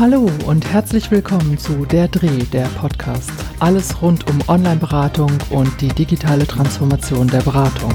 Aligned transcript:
Hallo 0.00 0.30
und 0.46 0.64
herzlich 0.64 1.10
willkommen 1.10 1.58
zu 1.58 1.84
Der 1.84 2.08
Dreh, 2.08 2.38
der 2.54 2.64
Podcast. 2.68 3.30
Alles 3.58 4.00
rund 4.00 4.26
um 4.30 4.38
Online-Beratung 4.48 5.30
und 5.50 5.78
die 5.82 5.88
digitale 5.88 6.46
Transformation 6.46 7.28
der 7.28 7.42
Beratung. 7.42 7.92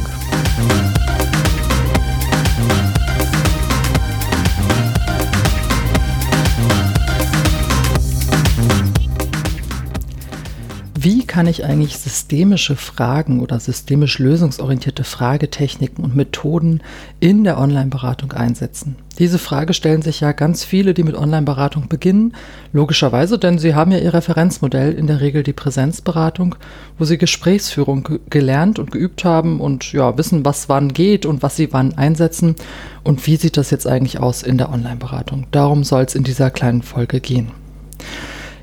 Wie 11.05 11.23
kann 11.23 11.45
ich 11.45 11.63
eigentlich 11.63 11.99
systemische 11.99 12.75
Fragen 12.75 13.39
oder 13.39 13.59
systemisch 13.59 14.17
lösungsorientierte 14.17 15.03
Fragetechniken 15.03 16.03
und 16.03 16.15
Methoden 16.15 16.81
in 17.19 17.43
der 17.43 17.59
Online-Beratung 17.59 18.31
einsetzen? 18.31 18.95
Diese 19.19 19.37
Frage 19.37 19.75
stellen 19.75 20.01
sich 20.01 20.21
ja 20.21 20.31
ganz 20.31 20.63
viele, 20.63 20.95
die 20.95 21.03
mit 21.03 21.15
Online-Beratung 21.15 21.89
beginnen. 21.89 22.33
Logischerweise, 22.73 23.37
denn 23.37 23.59
sie 23.59 23.75
haben 23.75 23.91
ja 23.91 23.99
ihr 23.99 24.15
Referenzmodell, 24.15 24.93
in 24.93 25.05
der 25.05 25.21
Regel 25.21 25.43
die 25.43 25.53
Präsenzberatung, 25.53 26.55
wo 26.97 27.05
sie 27.05 27.19
Gesprächsführung 27.19 28.09
gelernt 28.31 28.79
und 28.79 28.89
geübt 28.89 29.23
haben 29.23 29.61
und 29.61 29.93
ja, 29.93 30.17
wissen, 30.17 30.43
was 30.43 30.69
wann 30.69 30.91
geht 30.91 31.27
und 31.27 31.43
was 31.43 31.55
sie 31.55 31.71
wann 31.71 31.93
einsetzen. 31.93 32.55
Und 33.03 33.27
wie 33.27 33.35
sieht 33.35 33.57
das 33.57 33.69
jetzt 33.69 33.85
eigentlich 33.85 34.19
aus 34.19 34.41
in 34.41 34.57
der 34.57 34.71
Online-Beratung? 34.71 35.45
Darum 35.51 35.83
soll 35.83 36.05
es 36.05 36.15
in 36.15 36.23
dieser 36.23 36.49
kleinen 36.49 36.81
Folge 36.81 37.19
gehen. 37.19 37.51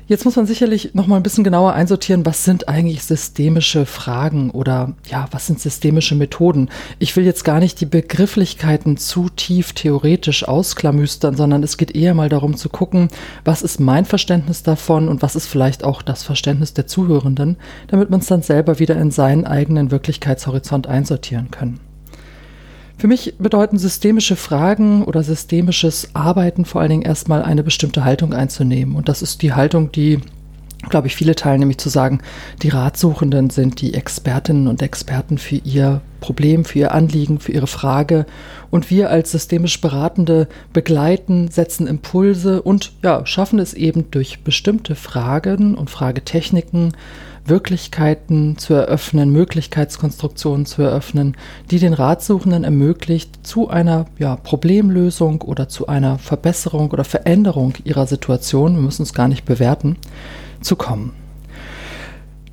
Jetzt 0.05 0.25
muss 0.25 0.35
man 0.35 0.45
sicherlich 0.45 0.93
noch 0.93 1.07
mal 1.07 1.15
ein 1.15 1.23
bisschen 1.23 1.45
genauer 1.45 1.73
einsortieren, 1.73 2.25
was 2.25 2.43
sind 2.43 2.67
eigentlich 2.67 3.03
systemische 3.03 3.85
Fragen 3.85 4.51
oder 4.51 4.93
ja, 5.09 5.27
was 5.31 5.47
sind 5.47 5.61
systemische 5.61 6.15
Methoden? 6.15 6.69
Ich 6.99 7.15
will 7.15 7.23
jetzt 7.23 7.45
gar 7.45 7.59
nicht 7.61 7.79
die 7.79 7.85
Begrifflichkeiten 7.85 8.97
zu 8.97 9.29
tief 9.29 9.71
theoretisch 9.71 10.45
ausklamüstern, 10.45 11.37
sondern 11.37 11.63
es 11.63 11.77
geht 11.77 11.95
eher 11.95 12.13
mal 12.15 12.27
darum 12.27 12.57
zu 12.57 12.67
gucken, 12.67 13.07
was 13.45 13.61
ist 13.61 13.79
mein 13.79 14.03
Verständnis 14.03 14.61
davon 14.61 15.07
und 15.07 15.21
was 15.21 15.37
ist 15.37 15.47
vielleicht 15.47 15.85
auch 15.85 16.01
das 16.01 16.23
Verständnis 16.23 16.73
der 16.73 16.85
Zuhörenden, 16.85 17.55
damit 17.87 18.09
man 18.09 18.19
es 18.19 18.27
dann 18.27 18.41
selber 18.41 18.79
wieder 18.79 18.97
in 18.97 19.09
seinen 19.09 19.45
eigenen 19.45 19.89
Wirklichkeitshorizont 19.89 20.85
einsortieren 20.85 21.49
können. 21.49 21.92
Für 23.03 23.09
mich 23.09 23.35
bedeuten 23.37 23.77
systemische 23.77 24.37
Fragen 24.37 25.03
oder 25.03 25.23
systemisches 25.23 26.11
Arbeiten 26.13 26.63
vor 26.63 26.79
allen 26.79 26.89
Dingen 26.89 27.01
erstmal 27.01 27.43
eine 27.43 27.61
bestimmte 27.61 28.05
Haltung 28.05 28.33
einzunehmen. 28.33 28.95
Und 28.95 29.09
das 29.09 29.21
ist 29.21 29.41
die 29.41 29.51
Haltung, 29.51 29.91
die, 29.91 30.21
glaube 30.87 31.07
ich, 31.07 31.15
viele 31.17 31.35
teilen, 31.35 31.59
nämlich 31.59 31.79
zu 31.79 31.89
sagen, 31.89 32.21
die 32.61 32.69
Ratsuchenden 32.69 33.49
sind 33.49 33.81
die 33.81 33.93
Expertinnen 33.93 34.69
und 34.69 34.81
Experten 34.81 35.37
für 35.37 35.57
ihr 35.57 35.99
Problem, 36.21 36.63
für 36.63 36.79
ihr 36.79 36.93
Anliegen, 36.93 37.41
für 37.41 37.51
ihre 37.51 37.67
Frage. 37.67 38.25
Und 38.71 38.89
wir 38.89 39.09
als 39.09 39.31
systemisch 39.31 39.81
Beratende 39.81 40.47
begleiten, 40.71 41.49
setzen 41.49 41.87
Impulse 41.87 42.61
und 42.61 42.93
ja, 43.03 43.25
schaffen 43.25 43.59
es 43.59 43.73
eben 43.73 44.11
durch 44.11 44.45
bestimmte 44.45 44.95
Fragen 44.95 45.75
und 45.75 45.89
Fragetechniken, 45.89 46.93
Wirklichkeiten 47.45 48.57
zu 48.57 48.73
eröffnen, 48.73 49.31
Möglichkeitskonstruktionen 49.31 50.65
zu 50.65 50.81
eröffnen, 50.81 51.35
die 51.71 51.79
den 51.79 51.93
Ratsuchenden 51.93 52.63
ermöglicht, 52.63 53.45
zu 53.45 53.69
einer 53.69 54.05
ja, 54.17 54.35
Problemlösung 54.37 55.41
oder 55.41 55.67
zu 55.67 55.87
einer 55.87 56.17
Verbesserung 56.19 56.91
oder 56.91 57.03
Veränderung 57.03 57.73
ihrer 57.83 58.07
Situation, 58.07 58.75
wir 58.75 58.81
müssen 58.81 59.03
es 59.03 59.13
gar 59.13 59.27
nicht 59.27 59.45
bewerten, 59.45 59.97
zu 60.61 60.75
kommen. 60.75 61.13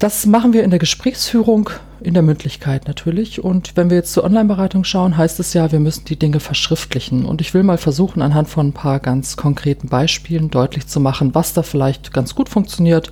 Das 0.00 0.24
machen 0.24 0.54
wir 0.54 0.64
in 0.64 0.70
der 0.70 0.78
Gesprächsführung, 0.78 1.68
in 2.00 2.14
der 2.14 2.22
Mündlichkeit 2.22 2.88
natürlich. 2.88 3.44
Und 3.44 3.76
wenn 3.76 3.90
wir 3.90 3.98
jetzt 3.98 4.14
zur 4.14 4.24
Online-Beratung 4.24 4.82
schauen, 4.84 5.18
heißt 5.18 5.38
es 5.40 5.52
ja, 5.52 5.70
wir 5.72 5.78
müssen 5.78 6.06
die 6.06 6.18
Dinge 6.18 6.40
verschriftlichen. 6.40 7.26
Und 7.26 7.42
ich 7.42 7.52
will 7.52 7.62
mal 7.62 7.76
versuchen, 7.76 8.22
anhand 8.22 8.48
von 8.48 8.68
ein 8.68 8.72
paar 8.72 8.98
ganz 8.98 9.36
konkreten 9.36 9.88
Beispielen 9.88 10.48
deutlich 10.48 10.86
zu 10.86 11.00
machen, 11.00 11.34
was 11.34 11.52
da 11.52 11.62
vielleicht 11.62 12.14
ganz 12.14 12.34
gut 12.34 12.48
funktioniert 12.48 13.10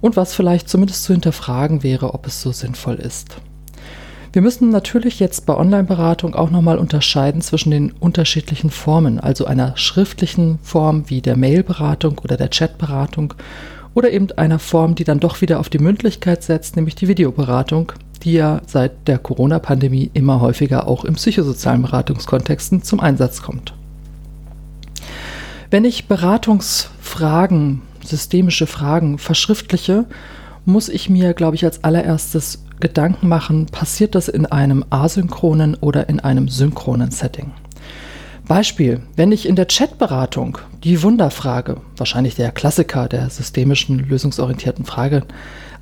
und 0.00 0.16
was 0.16 0.34
vielleicht 0.34 0.68
zumindest 0.68 1.04
zu 1.04 1.12
hinterfragen 1.12 1.82
wäre, 1.82 2.14
ob 2.14 2.26
es 2.26 2.42
so 2.42 2.52
sinnvoll 2.52 2.96
ist. 2.96 3.36
Wir 4.32 4.42
müssen 4.42 4.68
natürlich 4.68 5.18
jetzt 5.18 5.46
bei 5.46 5.56
Online-Beratung 5.56 6.34
auch 6.34 6.50
nochmal 6.50 6.76
unterscheiden 6.76 7.40
zwischen 7.40 7.70
den 7.70 7.92
unterschiedlichen 7.92 8.68
Formen, 8.68 9.18
also 9.18 9.46
einer 9.46 9.76
schriftlichen 9.78 10.58
Form 10.62 11.04
wie 11.08 11.22
der 11.22 11.38
Mail-Beratung 11.38 12.18
oder 12.22 12.36
der 12.36 12.50
Chat-Beratung 12.50 13.32
oder 13.94 14.10
eben 14.10 14.30
einer 14.36 14.58
Form, 14.58 14.94
die 14.94 15.04
dann 15.04 15.20
doch 15.20 15.40
wieder 15.40 15.58
auf 15.58 15.70
die 15.70 15.78
Mündlichkeit 15.78 16.42
setzt, 16.42 16.76
nämlich 16.76 16.94
die 16.96 17.08
Videoberatung, 17.08 17.92
die 18.22 18.34
ja 18.34 18.60
seit 18.66 19.08
der 19.08 19.16
Corona-Pandemie 19.16 20.10
immer 20.12 20.42
häufiger 20.42 20.86
auch 20.86 21.06
im 21.06 21.14
psychosozialen 21.14 21.80
Beratungskontexten 21.80 22.82
zum 22.82 23.00
Einsatz 23.00 23.40
kommt. 23.40 23.72
Wenn 25.70 25.86
ich 25.86 26.08
Beratungsfragen 26.08 27.80
systemische 28.06 28.66
Fragen 28.66 29.18
verschriftliche, 29.18 30.06
muss 30.64 30.88
ich 30.88 31.08
mir, 31.08 31.34
glaube 31.34 31.56
ich, 31.56 31.64
als 31.64 31.84
allererstes 31.84 32.64
Gedanken 32.80 33.28
machen, 33.28 33.66
passiert 33.66 34.14
das 34.14 34.28
in 34.28 34.46
einem 34.46 34.84
asynchronen 34.90 35.76
oder 35.76 36.08
in 36.08 36.20
einem 36.20 36.48
synchronen 36.48 37.10
Setting? 37.10 37.52
Beispiel, 38.46 39.00
wenn 39.16 39.32
ich 39.32 39.48
in 39.48 39.56
der 39.56 39.66
Chatberatung 39.66 40.58
die 40.84 41.02
Wunderfrage, 41.02 41.78
wahrscheinlich 41.96 42.36
der 42.36 42.52
Klassiker 42.52 43.08
der 43.08 43.28
systemischen 43.28 43.98
lösungsorientierten 43.98 44.84
Frage, 44.84 45.24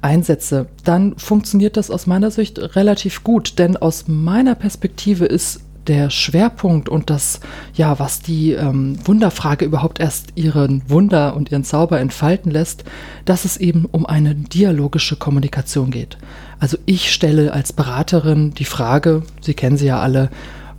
einsetze, 0.00 0.66
dann 0.84 1.16
funktioniert 1.18 1.76
das 1.76 1.91
aus 1.91 2.06
meiner 2.06 2.30
Sicht 2.30 2.58
relativ 2.76 3.24
gut, 3.24 3.58
denn 3.58 3.76
aus 3.76 4.04
meiner 4.06 4.54
Perspektive 4.54 5.26
ist 5.26 5.60
der 5.87 6.11
Schwerpunkt 6.11 6.89
und 6.89 7.11
das, 7.11 7.41
ja, 7.75 7.99
was 7.99 8.21
die 8.21 8.53
ähm, 8.53 8.99
Wunderfrage 9.05 9.65
überhaupt 9.65 10.00
erst 10.00 10.28
ihren 10.34 10.89
Wunder 10.89 11.37
und 11.37 11.50
ihren 11.50 11.65
Zauber 11.65 12.00
entfalten 12.00 12.50
lässt, 12.50 12.84
dass 13.25 13.45
es 13.45 13.56
eben 13.56 13.87
um 13.91 14.06
eine 14.06 14.34
dialogische 14.34 15.17
Kommunikation 15.17 15.91
geht. 15.91 16.19
Also 16.59 16.78
ich 16.87 17.12
stelle 17.12 17.53
als 17.53 17.72
Beraterin 17.72 18.53
die 18.55 18.65
Frage, 18.65 19.22
Sie 19.41 19.55
kennen 19.55 19.77
sie 19.77 19.87
ja 19.87 20.00
alle, 20.00 20.31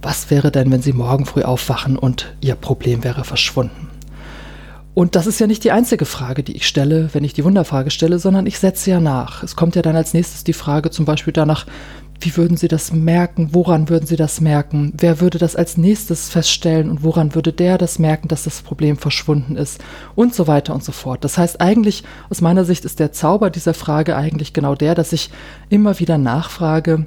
was 0.01 0.29
wäre 0.29 0.51
denn, 0.51 0.71
wenn 0.71 0.81
Sie 0.81 0.93
morgen 0.93 1.25
früh 1.25 1.41
aufwachen 1.41 1.97
und 1.97 2.35
Ihr 2.41 2.55
Problem 2.55 3.03
wäre 3.03 3.23
verschwunden? 3.23 3.89
Und 4.95 5.15
das 5.17 5.27
ist 5.27 5.39
ja 5.39 5.47
nicht 5.47 5.65
die 5.65 5.71
einzige 5.71 6.05
Frage, 6.05 6.41
die 6.41 6.55
ich 6.55 6.65
stelle, 6.65 7.09
wenn 7.11 7.25
ich 7.25 7.33
die 7.33 7.43
Wunderfrage 7.43 7.91
stelle, 7.91 8.17
sondern 8.17 8.47
ich 8.47 8.59
setze 8.59 8.91
ja 8.91 9.01
nach. 9.01 9.43
Es 9.43 9.57
kommt 9.57 9.75
ja 9.75 9.81
dann 9.81 9.97
als 9.97 10.13
nächstes 10.13 10.45
die 10.45 10.53
Frage 10.53 10.89
zum 10.89 11.03
Beispiel 11.03 11.33
danach, 11.33 11.65
wie 12.25 12.35
würden 12.35 12.57
Sie 12.57 12.67
das 12.67 12.91
merken? 12.91 13.49
Woran 13.51 13.87
würden 13.87 14.07
Sie 14.07 14.15
das 14.15 14.41
merken? 14.41 14.91
Wer 14.97 15.21
würde 15.21 15.37
das 15.37 15.55
als 15.55 15.77
nächstes 15.77 16.29
feststellen 16.29 16.89
und 16.89 17.03
woran 17.03 17.35
würde 17.35 17.53
der 17.53 17.77
das 17.77 17.99
merken, 17.99 18.27
dass 18.27 18.43
das 18.43 18.63
Problem 18.63 18.97
verschwunden 18.97 19.55
ist? 19.55 19.83
Und 20.15 20.33
so 20.33 20.47
weiter 20.47 20.73
und 20.73 20.83
so 20.83 20.91
fort. 20.91 21.23
Das 21.23 21.37
heißt, 21.37 21.61
eigentlich 21.61 22.03
aus 22.29 22.41
meiner 22.41 22.65
Sicht 22.65 22.83
ist 22.83 22.99
der 22.99 23.11
Zauber 23.11 23.51
dieser 23.51 23.75
Frage 23.75 24.15
eigentlich 24.15 24.53
genau 24.53 24.73
der, 24.73 24.95
dass 24.95 25.13
ich 25.13 25.29
immer 25.69 25.99
wieder 25.99 26.17
nachfrage 26.17 27.05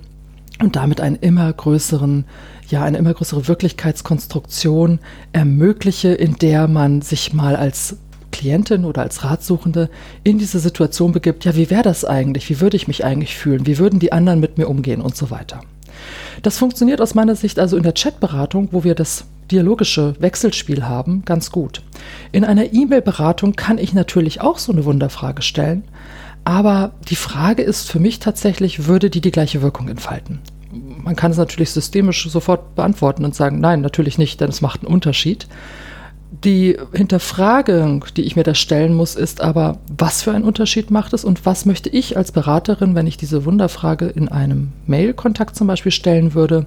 und 0.61 0.77
damit 0.77 1.01
einen 1.01 1.17
immer 1.17 1.53
größeren, 1.53 2.25
ja, 2.69 2.85
eine 2.85 2.99
immer 2.99 3.15
größere 3.15 3.49
Wirklichkeitskonstruktion 3.49 5.01
ermögliche, 5.33 6.09
in 6.09 6.37
der 6.37 6.69
man 6.69 7.03
sich 7.03 7.33
mal 7.33 7.57
als 7.57 7.97
Klientin 8.31 8.85
oder 8.85 9.03
als 9.03 9.25
Ratsuchende 9.25 9.91
in 10.25 10.39
diese 10.39 10.59
Situation 10.59 11.13
begibt, 11.13 11.45
ja, 11.45 11.57
wie 11.57 11.71
wäre 11.71 11.83
das 11.83 12.05
eigentlich? 12.05 12.49
Wie 12.51 12.61
würde 12.61 12.77
ich 12.77 12.89
mich 12.89 13.05
eigentlich 13.05 13.37
fühlen? 13.37 13.67
Wie 13.67 13.79
würden 13.79 13.99
die 13.99 14.13
anderen 14.13 14.41
mit 14.41 14.59
mir 14.59 14.69
umgehen 14.69 15.01
und 15.01 15.17
so 15.17 15.31
weiter. 15.31 15.61
Das 16.43 16.59
funktioniert 16.59 17.01
aus 17.01 17.15
meiner 17.15 17.35
Sicht 17.35 17.59
also 17.59 17.77
in 17.77 17.83
der 17.83 17.95
Chatberatung, 17.95 18.69
wo 18.73 18.85
wir 18.85 18.95
das 18.95 19.25
dialogische 19.51 20.15
Wechselspiel 20.21 20.85
haben, 20.85 21.25
ganz 21.25 21.51
gut. 21.51 21.83
In 22.33 22.45
einer 22.45 22.73
E-Mail-Beratung 22.73 23.55
kann 23.55 23.79
ich 23.79 23.95
natürlich 23.95 24.41
auch 24.41 24.59
so 24.59 24.73
eine 24.73 24.85
Wunderfrage 24.85 25.43
stellen, 25.43 25.85
aber 26.45 26.93
die 27.09 27.17
Frage 27.17 27.63
ist 27.63 27.91
für 27.91 27.99
mich 27.99 28.21
tatsächlich, 28.21 28.87
würde 28.87 29.11
die 29.11 29.21
die 29.21 29.31
gleiche 29.31 29.63
Wirkung 29.63 29.89
entfalten? 29.89 30.41
Man 30.71 31.17
kann 31.17 31.31
es 31.31 31.39
natürlich 31.39 31.71
systemisch 31.71 32.29
sofort 32.29 32.75
beantworten 32.75 33.25
und 33.25 33.35
sagen, 33.35 33.59
nein, 33.59 33.81
natürlich 33.81 34.19
nicht, 34.19 34.41
denn 34.41 34.51
es 34.51 34.61
macht 34.61 34.81
einen 34.81 34.93
Unterschied. 34.93 35.47
Die 36.31 36.77
Hinterfragung, 36.93 38.05
die 38.17 38.23
ich 38.23 38.37
mir 38.37 38.43
da 38.43 38.55
stellen 38.55 38.95
muss, 38.95 39.15
ist 39.15 39.41
aber, 39.41 39.79
was 39.97 40.23
für 40.23 40.33
einen 40.33 40.45
Unterschied 40.45 40.91
macht 40.91 41.15
es 41.15 41.25
und 41.25 41.47
was 41.47 41.65
möchte 41.65 41.89
ich 41.89 42.19
als 42.19 42.33
Beraterin, 42.33 42.95
wenn 42.95 43.07
ich 43.07 43.17
diese 43.17 43.47
Wunderfrage 43.47 44.07
in 44.07 44.29
einem 44.29 44.73
Mail-Kontakt 44.87 45.57
zum 45.57 45.67
Beispiel 45.67 45.93
stellen 45.93 46.35
würde, 46.35 46.67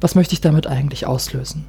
was 0.00 0.14
möchte 0.14 0.34
ich 0.34 0.42
damit 0.42 0.66
eigentlich 0.66 1.06
auslösen? 1.06 1.64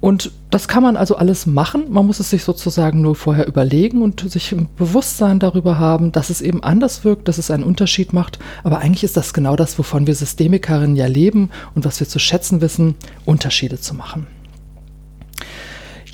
Und 0.00 0.30
das 0.50 0.68
kann 0.68 0.82
man 0.82 0.96
also 0.96 1.16
alles 1.16 1.46
machen. 1.46 1.84
Man 1.90 2.06
muss 2.06 2.20
es 2.20 2.30
sich 2.30 2.44
sozusagen 2.44 3.00
nur 3.00 3.16
vorher 3.16 3.46
überlegen 3.46 4.02
und 4.02 4.20
sich 4.30 4.52
ein 4.52 4.68
Bewusstsein 4.76 5.38
darüber 5.38 5.78
haben, 5.78 6.12
dass 6.12 6.30
es 6.30 6.40
eben 6.40 6.62
anders 6.62 7.04
wirkt, 7.04 7.28
dass 7.28 7.38
es 7.38 7.50
einen 7.50 7.64
Unterschied 7.64 8.12
macht. 8.12 8.38
Aber 8.62 8.78
eigentlich 8.78 9.04
ist 9.04 9.16
das 9.16 9.32
genau 9.32 9.56
das, 9.56 9.78
wovon 9.78 10.06
wir 10.06 10.14
Systemikerinnen 10.14 10.96
ja 10.96 11.06
leben 11.06 11.50
und 11.74 11.84
was 11.84 12.00
wir 12.00 12.08
zu 12.08 12.18
schätzen 12.18 12.60
wissen, 12.60 12.94
Unterschiede 13.24 13.80
zu 13.80 13.94
machen. 13.94 14.26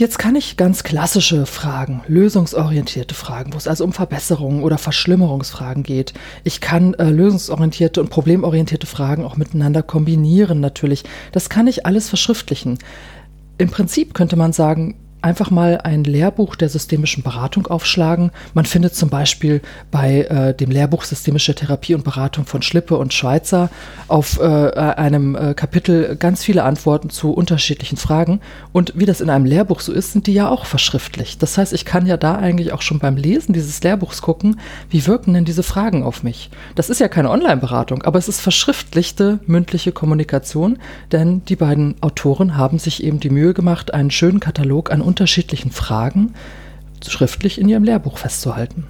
Jetzt 0.02 0.18
kann 0.18 0.34
ich 0.34 0.56
ganz 0.56 0.82
klassische 0.82 1.46
Fragen, 1.46 2.02
lösungsorientierte 2.08 3.14
Fragen, 3.14 3.52
wo 3.52 3.56
es 3.56 3.68
also 3.68 3.84
um 3.84 3.92
Verbesserungen 3.92 4.64
oder 4.64 4.76
Verschlimmerungsfragen 4.76 5.84
geht. 5.84 6.12
Ich 6.42 6.60
kann 6.60 6.94
äh, 6.94 7.08
lösungsorientierte 7.08 8.00
und 8.00 8.10
problemorientierte 8.10 8.88
Fragen 8.88 9.24
auch 9.24 9.36
miteinander 9.36 9.84
kombinieren 9.84 10.58
natürlich. 10.58 11.04
Das 11.30 11.48
kann 11.48 11.68
ich 11.68 11.86
alles 11.86 12.08
verschriftlichen. 12.08 12.80
Im 13.58 13.70
Prinzip 13.70 14.12
könnte 14.12 14.34
man 14.34 14.52
sagen, 14.52 14.96
einfach 15.22 15.50
mal 15.50 15.78
ein 15.78 16.04
Lehrbuch 16.04 16.56
der 16.56 16.68
systemischen 16.68 17.22
Beratung 17.22 17.66
aufschlagen. 17.66 18.30
Man 18.54 18.66
findet 18.66 18.94
zum 18.94 19.08
Beispiel 19.08 19.62
bei 19.90 20.22
äh, 20.22 20.54
dem 20.54 20.70
Lehrbuch 20.70 21.04
Systemische 21.04 21.54
Therapie 21.54 21.94
und 21.94 22.04
Beratung 22.04 22.46
von 22.46 22.62
Schlippe 22.62 22.96
und 22.96 23.14
Schweizer 23.14 23.70
auf 24.08 24.38
äh, 24.40 24.44
einem 24.44 25.34
äh, 25.34 25.54
Kapitel 25.54 26.16
ganz 26.16 26.44
viele 26.44 26.64
Antworten 26.64 27.10
zu 27.10 27.32
unterschiedlichen 27.32 27.96
Fragen. 27.96 28.40
Und 28.72 28.92
wie 28.96 29.06
das 29.06 29.20
in 29.20 29.30
einem 29.30 29.44
Lehrbuch 29.44 29.80
so 29.80 29.92
ist, 29.92 30.12
sind 30.12 30.26
die 30.26 30.34
ja 30.34 30.48
auch 30.48 30.66
verschriftlicht. 30.66 31.42
Das 31.42 31.56
heißt, 31.58 31.72
ich 31.72 31.84
kann 31.84 32.06
ja 32.06 32.16
da 32.16 32.36
eigentlich 32.36 32.72
auch 32.72 32.82
schon 32.82 32.98
beim 32.98 33.16
Lesen 33.16 33.52
dieses 33.52 33.82
Lehrbuchs 33.82 34.22
gucken, 34.22 34.60
wie 34.90 35.06
wirken 35.06 35.34
denn 35.34 35.44
diese 35.44 35.62
Fragen 35.62 36.02
auf 36.02 36.22
mich. 36.22 36.50
Das 36.74 36.90
ist 36.90 37.00
ja 37.00 37.08
keine 37.08 37.30
Online-Beratung, 37.30 38.02
aber 38.02 38.18
es 38.18 38.28
ist 38.28 38.40
verschriftlichte 38.40 39.38
mündliche 39.46 39.92
Kommunikation, 39.92 40.78
denn 41.10 41.44
die 41.44 41.56
beiden 41.56 41.94
Autoren 42.02 42.56
haben 42.56 42.78
sich 42.78 43.02
eben 43.04 43.20
die 43.20 43.30
Mühe 43.30 43.54
gemacht, 43.54 43.94
einen 43.94 44.10
schönen 44.10 44.40
Katalog 44.40 44.90
an 44.90 45.00
unterschiedlichen 45.12 45.70
Fragen 45.70 46.32
schriftlich 47.06 47.60
in 47.60 47.68
ihrem 47.68 47.84
Lehrbuch 47.84 48.16
festzuhalten. 48.16 48.86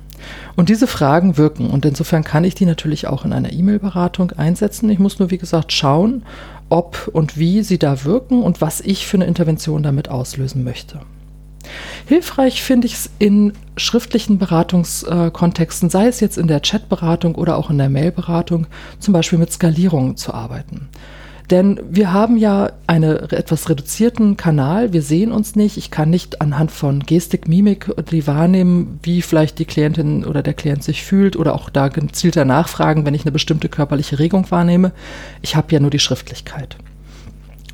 Und 0.55 0.69
diese 0.69 0.87
Fragen 0.87 1.37
wirken 1.37 1.69
und 1.69 1.85
insofern 1.85 2.23
kann 2.23 2.45
ich 2.45 2.55
die 2.55 2.65
natürlich 2.65 3.09
auch 3.09 3.25
in 3.25 3.33
einer 3.33 3.53
E-Mail-Beratung 3.53 4.31
einsetzen. 4.31 4.89
Ich 4.89 5.01
muss 5.01 5.19
nur, 5.19 5.33
wie 5.33 5.39
gesagt, 5.39 5.73
schauen, 5.73 6.23
ob 6.69 7.11
und 7.13 7.37
wie 7.37 7.63
sie 7.63 7.79
da 7.79 8.05
wirken 8.05 8.41
und 8.45 8.61
was 8.61 8.81
ich 8.81 9.05
für 9.05 9.17
eine 9.17 9.25
Intervention 9.25 9.83
damit 9.83 10.09
auslösen 10.09 10.63
möchte. 10.63 11.01
Hilfreich 12.07 12.63
finde 12.63 12.87
ich 12.87 12.95
es 12.95 13.11
in 13.19 13.53
schriftlichen 13.77 14.39
Beratungskontexten, 14.39 15.91
sei 15.91 16.07
es 16.07 16.21
jetzt 16.21 16.39
in 16.39 16.47
der 16.47 16.61
Chatberatung 16.61 17.35
oder 17.35 17.57
auch 17.57 17.71
in 17.71 17.79
der 17.79 17.91
Mailberatung, 17.91 18.69
zum 19.01 19.13
Beispiel 19.13 19.39
mit 19.39 19.53
Skalierungen 19.53 20.17
zu 20.17 20.33
arbeiten. 20.33 20.89
Denn 21.53 21.79
wir 21.87 22.15
haben 22.15 22.39
ja 22.39 22.73
einen 22.87 23.15
etwas 23.31 23.69
reduzierten 23.69 24.39
Kanal, 24.39 24.95
wir 24.95 25.03
sehen 25.03 25.31
uns 25.31 25.55
nicht. 25.55 25.77
Ich 25.77 25.91
kann 25.91 26.09
nicht 26.09 26.41
anhand 26.41 26.71
von 26.71 27.01
Gestik, 27.01 27.47
Mimik 27.47 27.91
die 28.11 28.27
wahrnehmen, 28.27 28.99
wie 29.03 29.21
vielleicht 29.21 29.59
die 29.59 29.67
Klientin 29.67 30.25
oder 30.25 30.43
der 30.43 30.55
Klient 30.55 30.83
sich 30.83 31.05
fühlt 31.05 31.37
oder 31.37 31.55
auch 31.55 31.69
da 31.69 31.89
gezielter 31.89 32.47
nachfragen, 32.47 33.05
wenn 33.05 33.13
ich 33.13 33.25
eine 33.25 33.33
bestimmte 33.33 33.69
körperliche 33.69 34.19
Regung 34.19 34.51
wahrnehme. 34.51 34.93
Ich 35.43 35.55
habe 35.55 35.71
ja 35.73 35.79
nur 35.79 35.91
die 35.91 35.99
Schriftlichkeit. 35.99 36.79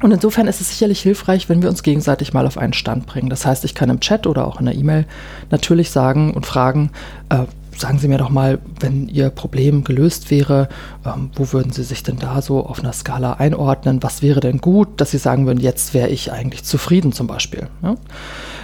Und 0.03 0.11
insofern 0.11 0.49
ist 0.49 0.61
es 0.61 0.71
sicherlich 0.71 1.01
hilfreich, 1.01 1.49
wenn 1.49 1.63
wir 1.63 1.69
uns 1.69 1.85
gegenseitig 1.85 2.33
mal 2.33 2.49
auf 2.49 2.59
einen 2.59 2.73
Stand 2.73 3.07
bringen. 3.07 3.31
Das 3.31 3.47
heißt, 3.47 3.65
ich 3.65 3.77
kann 3.77 3.91
im 3.91 4.01
Chat 4.01 4.27
oder 4.27 4.49
auch 4.49 4.59
in 4.59 4.67
der 4.67 4.75
E-Mail 4.75 5.07
natürlich 5.53 5.93
sagen 5.93 6.35
und 6.35 6.47
fragen, 6.47 6.91
äh, 7.29 7.45
sagen 7.81 7.99
Sie 7.99 8.09
mir 8.09 8.19
doch 8.19 8.31
mal, 8.31 8.59
wenn 8.81 9.09
Ihr 9.09 9.31
Problem 9.31 9.85
gelöst 9.85 10.31
wäre, 10.31 10.69
ähm, 11.05 11.31
wo 11.35 11.53
würden 11.53 11.73
Sie 11.73 11.85
sich 11.85 12.03
denn 12.03 12.19
da 12.19 12.43
so 12.43 12.65
auf 12.65 12.81
einer 12.81 12.93
Skala 12.93 13.35
einordnen? 13.35 14.03
Was 14.03 14.23
wäre 14.23 14.41
denn 14.41 14.59
gut, 14.59 15.01
dass 15.01 15.11
Sie 15.11 15.19
sagen 15.19 15.47
würden, 15.47 15.61
jetzt 15.61 15.95
wäre 15.95 16.09
ich 16.09 16.33
eigentlich 16.33 16.65
zufrieden 16.65 17.13
zum 17.13 17.27
Beispiel? 17.27 17.69
Ja? 17.83 17.95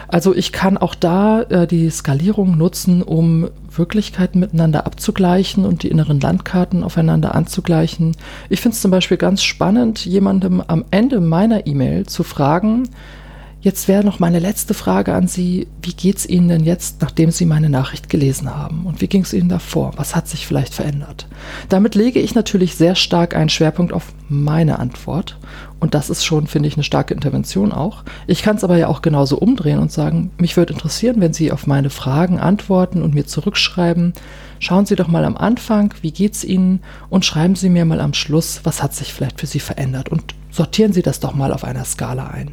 Also 0.09 0.35
ich 0.35 0.53
kann 0.53 0.77
auch 0.77 0.95
da 0.95 1.43
äh, 1.43 1.67
die 1.67 1.91
Skalierung 1.91 2.57
nutzen, 2.57 3.03
um 3.03 3.49
Wirklichkeiten 3.75 4.39
miteinander 4.39 4.87
abzugleichen 4.87 5.65
und 5.65 5.83
die 5.83 5.89
inneren 5.89 6.21
Landkarten 6.21 6.85
aufeinander 6.85 7.35
anzugleichen. 7.35 8.17
Ich 8.49 8.61
finde 8.61 8.75
es 8.75 8.83
zum 8.83 8.91
Beispiel 8.91 9.17
ganz 9.17 9.43
spannend, 9.43 10.05
jemandem 10.05 10.63
am 10.65 10.85
Ende 10.91 11.21
meiner 11.21 11.67
E-Mail 11.67 12.07
zu 12.07 12.23
fragen, 12.23 12.89
Jetzt 13.65 13.89
wäre 13.89 14.05
noch 14.05 14.19
meine 14.19 14.41
letzte 14.41 14.75
Frage 14.75 15.15
an 15.15 15.27
Sie. 15.27 15.69
Wie 15.81 15.95
geht 15.95 16.19
es 16.19 16.29
Ihnen 16.29 16.49
denn 16.49 16.65
jetzt, 16.65 17.01
nachdem 17.01 17.31
Sie 17.31 17.47
meine 17.47 17.71
Nachricht 17.71 18.11
gelesen 18.11 18.55
haben? 18.55 18.85
Und 18.85 19.01
wie 19.01 19.07
ging 19.07 19.23
es 19.23 19.33
Ihnen 19.33 19.49
davor? 19.49 19.93
Was 19.97 20.15
hat 20.15 20.29
sich 20.29 20.47
vielleicht 20.47 20.75
verändert? 20.75 21.29
Damit 21.71 21.95
lege 21.95 22.21
ich 22.21 22.35
natürlich 22.35 22.75
sehr 22.75 22.95
stark 22.95 23.35
einen 23.35 23.49
Schwerpunkt 23.49 23.95
auf 23.95 24.13
meine 24.29 24.81
Antwort. 24.81 25.39
Und 25.81 25.95
das 25.95 26.11
ist 26.11 26.27
schon, 26.27 26.47
finde 26.47 26.69
ich, 26.69 26.75
eine 26.75 26.85
starke 26.85 27.15
Intervention 27.15 27.73
auch. 27.73 28.05
Ich 28.27 28.43
kann 28.43 28.57
es 28.57 28.65
aber 28.65 28.77
ja 28.77 28.89
auch 28.89 29.01
genauso 29.01 29.39
umdrehen 29.39 29.79
und 29.79 29.91
sagen, 29.91 30.31
mich 30.37 30.59
würde 30.59 30.75
interessieren, 30.75 31.23
wenn 31.23 31.33
Sie 31.33 31.51
auf 31.51 31.67
meine 31.67 31.89
Fragen 31.89 32.39
antworten 32.39 33.01
und 33.01 33.15
mir 33.15 33.27
zurückschreiben. 33.27 34.13
Schauen 34.59 34.85
Sie 34.85 34.95
doch 34.95 35.09
mal 35.09 35.25
am 35.25 35.39
Anfang, 35.39 35.95
wie 36.03 36.13
geht 36.13 36.35
es 36.35 36.45
Ihnen? 36.45 36.83
Und 37.09 37.25
schreiben 37.25 37.57
Sie 37.57 37.71
mir 37.71 37.87
mal 37.87 38.03
am 38.03 38.13
Schluss, 38.13 38.61
was 38.65 38.83
hat 38.83 38.93
sich 38.93 39.15
vielleicht 39.15 39.41
für 39.41 39.47
Sie 39.47 39.61
verändert? 39.61 40.11
Und 40.11 40.35
sortieren 40.51 40.93
Sie 40.93 41.03
das 41.03 41.19
doch 41.19 41.35
mal 41.35 41.51
auf 41.51 41.65
einer 41.65 41.87
Skala 41.87 42.27
ein. 42.27 42.53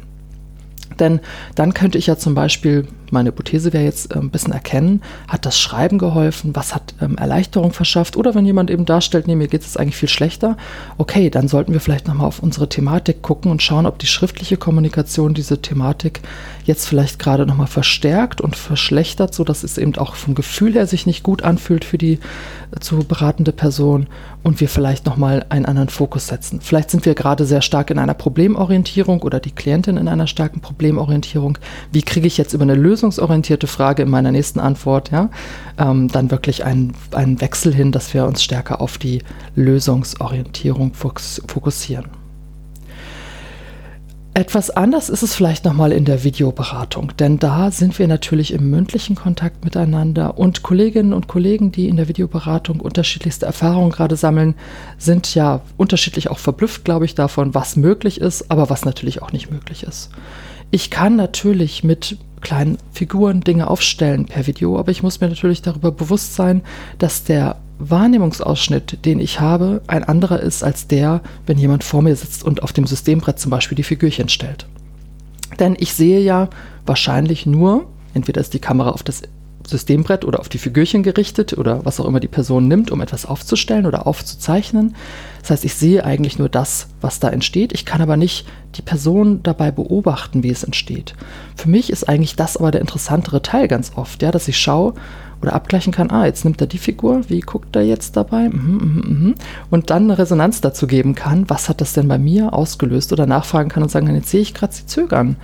Denn 0.98 1.20
dann 1.54 1.74
könnte 1.74 1.98
ich 1.98 2.06
ja 2.06 2.16
zum 2.16 2.34
Beispiel, 2.34 2.86
meine 3.12 3.28
Hypothese 3.28 3.72
wäre 3.72 3.84
jetzt 3.84 4.14
ein 4.14 4.30
bisschen 4.30 4.52
erkennen, 4.52 5.02
hat 5.28 5.46
das 5.46 5.58
Schreiben 5.58 5.98
geholfen, 5.98 6.54
was 6.54 6.74
hat 6.74 6.94
ähm, 7.00 7.16
Erleichterung 7.16 7.72
verschafft 7.72 8.16
oder 8.16 8.34
wenn 8.34 8.46
jemand 8.46 8.70
eben 8.70 8.84
darstellt, 8.84 9.26
nee, 9.26 9.36
mir 9.36 9.48
geht 9.48 9.62
es 9.62 9.76
eigentlich 9.76 9.96
viel 9.96 10.08
schlechter, 10.08 10.56
okay, 10.98 11.30
dann 11.30 11.48
sollten 11.48 11.72
wir 11.72 11.80
vielleicht 11.80 12.08
nochmal 12.08 12.26
auf 12.26 12.40
unsere 12.40 12.68
Thematik 12.68 13.22
gucken 13.22 13.50
und 13.50 13.62
schauen, 13.62 13.86
ob 13.86 13.98
die 13.98 14.06
schriftliche 14.06 14.56
Kommunikation 14.56 15.34
diese 15.34 15.60
Thematik 15.60 16.20
jetzt 16.64 16.86
vielleicht 16.86 17.18
gerade 17.18 17.46
nochmal 17.46 17.66
verstärkt 17.66 18.40
und 18.40 18.56
verschlechtert, 18.56 19.34
sodass 19.34 19.62
es 19.62 19.78
eben 19.78 19.96
auch 19.96 20.14
vom 20.14 20.34
Gefühl 20.34 20.74
her 20.74 20.86
sich 20.86 21.06
nicht 21.06 21.22
gut 21.22 21.42
anfühlt 21.42 21.84
für 21.84 21.98
die 21.98 22.14
äh, 22.14 22.80
zu 22.80 22.98
beratende 22.98 23.52
Person 23.52 24.06
und 24.42 24.60
wir 24.60 24.68
vielleicht 24.68 25.06
nochmal 25.06 25.44
einen 25.48 25.66
anderen 25.66 25.88
Fokus 25.88 26.28
setzen. 26.28 26.60
Vielleicht 26.60 26.90
sind 26.90 27.06
wir 27.06 27.14
gerade 27.14 27.44
sehr 27.44 27.62
stark 27.62 27.90
in 27.90 27.98
einer 27.98 28.14
Problemorientierung 28.14 29.22
oder 29.22 29.40
die 29.40 29.52
Klientin 29.52 29.96
in 29.96 30.08
einer 30.08 30.26
starken 30.26 30.60
Problemorientierung. 30.60 31.58
Wie 31.92 32.02
kriege 32.02 32.26
ich 32.26 32.38
jetzt 32.38 32.54
über 32.54 32.62
eine 32.62 32.74
lösungsorientierte 33.02 33.66
Frage 33.66 34.02
in 34.02 34.10
meiner 34.10 34.30
nächsten 34.30 34.60
Antwort, 34.60 35.10
ja, 35.10 35.28
ähm, 35.78 36.08
dann 36.08 36.30
wirklich 36.30 36.64
einen, 36.64 36.94
Wechsel 37.12 37.74
hin, 37.74 37.92
dass 37.92 38.14
wir 38.14 38.26
uns 38.26 38.42
stärker 38.42 38.80
auf 38.80 38.98
die 38.98 39.22
Lösungsorientierung 39.56 40.94
fokussieren. 40.94 42.06
Etwas 44.34 44.70
anders 44.70 45.10
ist 45.10 45.22
es 45.22 45.34
vielleicht 45.34 45.64
nochmal 45.66 45.92
in 45.92 46.06
der 46.06 46.24
Videoberatung, 46.24 47.12
denn 47.18 47.38
da 47.38 47.70
sind 47.70 47.98
wir 47.98 48.08
natürlich 48.08 48.52
im 48.52 48.70
mündlichen 48.70 49.14
Kontakt 49.14 49.64
miteinander 49.64 50.38
und 50.38 50.62
Kolleginnen 50.62 51.12
und 51.12 51.28
Kollegen, 51.28 51.70
die 51.70 51.88
in 51.88 51.96
der 51.96 52.08
Videoberatung 52.08 52.80
unterschiedlichste 52.80 53.44
Erfahrungen 53.44 53.90
gerade 53.90 54.16
sammeln, 54.16 54.54
sind 54.96 55.34
ja 55.34 55.60
unterschiedlich 55.76 56.30
auch 56.30 56.38
verblüfft, 56.38 56.84
glaube 56.84 57.04
ich, 57.04 57.14
davon, 57.14 57.54
was 57.54 57.76
möglich 57.76 58.20
ist, 58.20 58.50
aber 58.50 58.70
was 58.70 58.86
natürlich 58.86 59.20
auch 59.20 59.32
nicht 59.32 59.50
möglich 59.50 59.82
ist. 59.82 60.10
Ich 60.74 60.88
kann 60.88 61.16
natürlich 61.16 61.84
mit 61.84 62.16
kleinen 62.40 62.78
Figuren 62.92 63.42
Dinge 63.42 63.68
aufstellen 63.68 64.24
per 64.24 64.46
Video, 64.46 64.78
aber 64.78 64.90
ich 64.90 65.02
muss 65.02 65.20
mir 65.20 65.28
natürlich 65.28 65.60
darüber 65.60 65.92
bewusst 65.92 66.34
sein, 66.34 66.62
dass 66.96 67.24
der 67.24 67.56
Wahrnehmungsausschnitt, 67.78 69.04
den 69.04 69.20
ich 69.20 69.38
habe, 69.38 69.82
ein 69.86 70.02
anderer 70.02 70.40
ist 70.40 70.64
als 70.64 70.86
der, 70.86 71.20
wenn 71.44 71.58
jemand 71.58 71.84
vor 71.84 72.00
mir 72.00 72.16
sitzt 72.16 72.42
und 72.42 72.62
auf 72.62 72.72
dem 72.72 72.86
Systembrett 72.86 73.38
zum 73.38 73.50
Beispiel 73.50 73.76
die 73.76 73.82
Figürchen 73.82 74.30
stellt. 74.30 74.66
Denn 75.60 75.76
ich 75.78 75.92
sehe 75.92 76.20
ja 76.20 76.48
wahrscheinlich 76.86 77.44
nur, 77.44 77.86
entweder 78.14 78.40
ist 78.40 78.54
die 78.54 78.58
Kamera 78.58 78.92
auf 78.92 79.02
das 79.02 79.22
Systembrett 79.66 80.24
oder 80.24 80.40
auf 80.40 80.48
die 80.48 80.58
Figürchen 80.58 81.02
gerichtet 81.02 81.56
oder 81.56 81.84
was 81.84 82.00
auch 82.00 82.06
immer 82.06 82.20
die 82.20 82.28
Person 82.28 82.68
nimmt, 82.68 82.90
um 82.90 83.00
etwas 83.00 83.26
aufzustellen 83.26 83.86
oder 83.86 84.06
aufzuzeichnen. 84.06 84.94
Das 85.40 85.50
heißt, 85.50 85.64
ich 85.64 85.74
sehe 85.74 86.04
eigentlich 86.04 86.38
nur 86.38 86.48
das, 86.48 86.88
was 87.00 87.20
da 87.20 87.28
entsteht. 87.28 87.72
Ich 87.72 87.84
kann 87.84 88.00
aber 88.00 88.16
nicht 88.16 88.46
die 88.76 88.82
Person 88.82 89.42
dabei 89.42 89.70
beobachten, 89.70 90.42
wie 90.42 90.50
es 90.50 90.64
entsteht. 90.64 91.14
Für 91.56 91.68
mich 91.68 91.90
ist 91.90 92.08
eigentlich 92.08 92.36
das 92.36 92.56
aber 92.56 92.70
der 92.70 92.80
interessantere 92.80 93.42
Teil 93.42 93.68
ganz 93.68 93.92
oft, 93.96 94.22
ja, 94.22 94.30
dass 94.30 94.48
ich 94.48 94.58
schaue, 94.58 94.94
oder 95.42 95.54
abgleichen 95.54 95.92
kann, 95.92 96.10
ah, 96.10 96.24
jetzt 96.24 96.44
nimmt 96.44 96.60
er 96.60 96.68
die 96.68 96.78
Figur, 96.78 97.28
wie 97.28 97.40
guckt 97.40 97.74
er 97.74 97.82
jetzt 97.82 98.16
dabei? 98.16 98.48
Mhm, 98.48 98.76
mhm, 98.76 99.02
mhm. 99.08 99.34
Und 99.70 99.90
dann 99.90 100.04
eine 100.04 100.18
Resonanz 100.18 100.60
dazu 100.60 100.86
geben 100.86 101.14
kann, 101.16 101.50
was 101.50 101.68
hat 101.68 101.80
das 101.80 101.92
denn 101.92 102.06
bei 102.06 102.18
mir 102.18 102.52
ausgelöst 102.52 103.12
oder 103.12 103.26
nachfragen 103.26 103.68
kann 103.68 103.82
und 103.82 103.90
sagen 103.90 104.06
kann, 104.06 104.14
jetzt 104.14 104.30
sehe 104.30 104.40
ich 104.40 104.54
gerade 104.54 104.72
sie 104.72 104.86
zögern. 104.86 105.36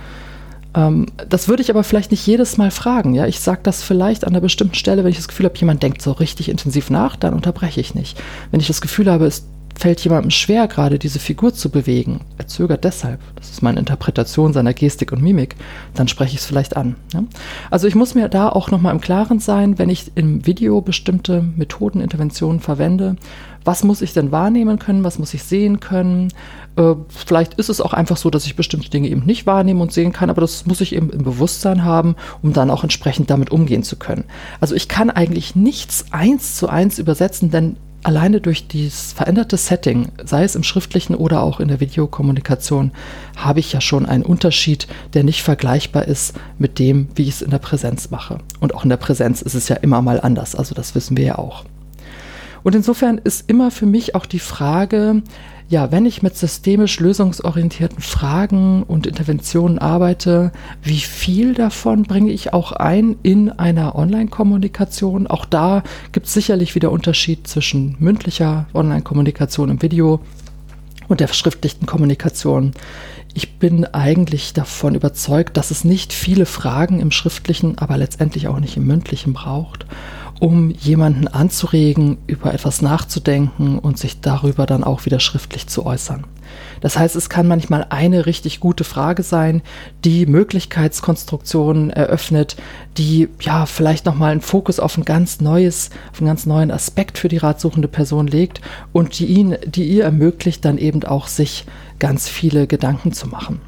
Ähm, 0.75 1.07
das 1.27 1.47
würde 1.47 1.61
ich 1.61 1.69
aber 1.69 1.83
vielleicht 1.83 2.11
nicht 2.11 2.25
jedes 2.25 2.57
Mal 2.57 2.71
fragen. 2.71 3.13
Ja? 3.13 3.25
Ich 3.27 3.39
sage 3.39 3.61
das 3.63 3.83
vielleicht 3.83 4.23
an 4.23 4.31
einer 4.31 4.41
bestimmten 4.41 4.75
Stelle, 4.75 5.03
wenn 5.03 5.11
ich 5.11 5.17
das 5.17 5.27
Gefühl 5.27 5.45
habe, 5.45 5.57
jemand 5.57 5.83
denkt 5.83 6.01
so 6.01 6.11
richtig 6.11 6.49
intensiv 6.49 6.89
nach, 6.89 7.15
dann 7.15 7.33
unterbreche 7.33 7.81
ich 7.81 7.95
nicht. 7.95 8.21
Wenn 8.51 8.59
ich 8.59 8.67
das 8.67 8.81
Gefühl 8.81 9.09
habe, 9.09 9.25
es 9.25 9.45
fällt 9.79 10.03
jemandem 10.03 10.29
schwer, 10.29 10.67
gerade 10.67 10.99
diese 10.99 11.19
Figur 11.19 11.53
zu 11.53 11.69
bewegen, 11.69 12.19
er 12.37 12.47
zögert 12.47 12.83
deshalb, 12.83 13.21
das 13.35 13.49
ist 13.49 13.61
meine 13.61 13.79
Interpretation 13.79 14.51
seiner 14.51 14.73
Gestik 14.73 15.13
und 15.13 15.21
Mimik, 15.21 15.55
dann 15.93 16.09
spreche 16.09 16.33
ich 16.33 16.41
es 16.41 16.45
vielleicht 16.45 16.75
an. 16.75 16.95
Ja? 17.13 17.23
Also 17.71 17.87
ich 17.87 17.95
muss 17.95 18.13
mir 18.13 18.27
da 18.27 18.49
auch 18.49 18.71
nochmal 18.71 18.93
im 18.93 18.99
Klaren 18.99 19.39
sein, 19.39 19.79
wenn 19.79 19.89
ich 19.89 20.11
im 20.15 20.45
Video 20.45 20.81
bestimmte 20.81 21.45
Methoden, 21.55 22.01
Interventionen 22.01 22.59
verwende, 22.59 23.15
was 23.63 23.83
muss 23.83 24.01
ich 24.01 24.13
denn 24.13 24.31
wahrnehmen 24.31 24.79
können, 24.79 25.03
was 25.03 25.19
muss 25.19 25.33
ich 25.33 25.43
sehen 25.43 25.79
können. 25.79 26.33
Äh, 26.79 26.95
vielleicht 27.09 27.55
ist 27.55 27.69
es 27.69 27.81
auch 27.81 27.93
einfach 27.93 28.17
so, 28.17 28.29
dass 28.29 28.45
ich 28.45 28.55
bestimmte 28.55 28.89
Dinge 28.89 29.09
eben 29.09 29.25
nicht 29.25 29.45
wahrnehmen 29.45 29.81
und 29.81 29.91
sehen 29.91 30.13
kann, 30.13 30.29
aber 30.29 30.41
das 30.41 30.65
muss 30.65 30.81
ich 30.81 30.95
eben 30.95 31.09
im 31.09 31.23
Bewusstsein 31.23 31.83
haben, 31.83 32.15
um 32.41 32.53
dann 32.53 32.71
auch 32.71 32.83
entsprechend 32.83 33.29
damit 33.29 33.51
umgehen 33.51 33.83
zu 33.83 33.97
können. 33.97 34.23
Also 34.61 34.75
ich 34.75 34.87
kann 34.87 35.09
eigentlich 35.09 35.55
nichts 35.55 36.05
eins 36.11 36.55
zu 36.55 36.69
eins 36.69 36.97
übersetzen, 36.97 37.51
denn 37.51 37.75
alleine 38.03 38.39
durch 38.39 38.67
dieses 38.67 39.11
veränderte 39.11 39.57
Setting, 39.57 40.07
sei 40.23 40.45
es 40.45 40.55
im 40.55 40.63
schriftlichen 40.63 41.15
oder 41.15 41.41
auch 41.41 41.59
in 41.59 41.67
der 41.67 41.81
Videokommunikation, 41.81 42.91
habe 43.35 43.59
ich 43.59 43.73
ja 43.73 43.81
schon 43.81 44.05
einen 44.05 44.23
Unterschied, 44.23 44.87
der 45.13 45.25
nicht 45.25 45.43
vergleichbar 45.43 46.05
ist 46.05 46.33
mit 46.57 46.79
dem, 46.79 47.09
wie 47.15 47.23
ich 47.23 47.29
es 47.29 47.41
in 47.41 47.51
der 47.51 47.59
Präsenz 47.59 48.09
mache. 48.09 48.37
Und 48.61 48.73
auch 48.73 48.85
in 48.85 48.89
der 48.89 48.95
Präsenz 48.95 49.41
ist 49.41 49.53
es 49.53 49.67
ja 49.67 49.75
immer 49.75 50.01
mal 50.01 50.21
anders, 50.21 50.55
also 50.55 50.73
das 50.73 50.95
wissen 50.95 51.17
wir 51.17 51.25
ja 51.25 51.37
auch. 51.37 51.65
Und 52.63 52.75
insofern 52.75 53.17
ist 53.17 53.49
immer 53.49 53.71
für 53.71 53.85
mich 53.85 54.15
auch 54.15 54.25
die 54.25 54.39
Frage, 54.39 55.23
ja, 55.69 55.91
wenn 55.91 56.07
ich 56.07 56.23
mit 56.23 56.35
systemisch 56.35 56.99
lösungsorientierten 56.99 58.01
Fragen 58.01 58.81
und 58.81 59.05
Interventionen 59.05 59.77
arbeite, 59.77 60.51
wie 60.81 60.99
viel 60.99 61.53
davon 61.53 62.03
bringe 62.03 62.31
ich 62.31 62.53
auch 62.53 62.71
ein 62.71 63.17
in 63.21 63.51
einer 63.51 63.95
Online-Kommunikation? 63.95 65.27
Auch 65.27 65.45
da 65.45 65.83
gibt 66.11 66.25
es 66.25 66.33
sicherlich 66.33 66.73
wieder 66.73 66.91
Unterschied 66.91 67.47
zwischen 67.47 67.95
mündlicher 67.99 68.65
Online-Kommunikation 68.73 69.69
im 69.69 69.81
Video 69.83 70.21
und 71.07 71.19
der 71.19 71.27
verschriftlichten 71.27 71.85
Kommunikation. 71.85 72.71
Ich 73.35 73.59
bin 73.59 73.85
eigentlich 73.85 74.53
davon 74.53 74.95
überzeugt, 74.95 75.55
dass 75.55 75.69
es 75.69 75.83
nicht 75.83 76.13
viele 76.13 76.47
Fragen 76.47 76.99
im 76.99 77.11
schriftlichen, 77.11 77.77
aber 77.77 77.95
letztendlich 77.95 78.47
auch 78.47 78.59
nicht 78.59 78.75
im 78.75 78.87
mündlichen 78.87 79.33
braucht 79.33 79.85
um 80.39 80.71
jemanden 80.71 81.27
anzuregen, 81.27 82.17
über 82.27 82.53
etwas 82.53 82.81
nachzudenken 82.81 83.77
und 83.79 83.97
sich 83.97 84.21
darüber 84.21 84.65
dann 84.65 84.83
auch 84.83 85.05
wieder 85.05 85.19
schriftlich 85.19 85.67
zu 85.67 85.85
äußern. 85.85 86.25
Das 86.81 86.97
heißt, 86.97 87.15
es 87.15 87.29
kann 87.29 87.47
manchmal 87.47 87.85
eine 87.89 88.25
richtig 88.25 88.59
gute 88.59 88.83
Frage 88.83 89.23
sein, 89.23 89.61
die 90.03 90.25
Möglichkeitskonstruktionen 90.25 91.89
eröffnet, 91.89 92.55
die 92.97 93.27
ja 93.41 93.65
vielleicht 93.65 94.05
nochmal 94.05 94.31
einen 94.31 94.41
Fokus 94.41 94.79
auf 94.79 94.97
ein 94.97 95.05
ganz 95.05 95.41
neues, 95.41 95.89
auf 96.11 96.19
einen 96.19 96.27
ganz 96.27 96.45
neuen 96.45 96.71
Aspekt 96.71 97.17
für 97.17 97.27
die 97.27 97.37
ratsuchende 97.37 97.87
Person 97.87 98.27
legt 98.27 98.61
und 98.93 99.19
die 99.19 99.25
ihn, 99.25 99.57
die 99.65 99.83
ihr 99.83 100.05
ermöglicht, 100.05 100.65
dann 100.65 100.77
eben 100.77 101.03
auch 101.03 101.27
sich 101.27 101.65
ganz 101.99 102.29
viele 102.29 102.65
Gedanken 102.65 103.11
zu 103.11 103.27
machen. 103.27 103.61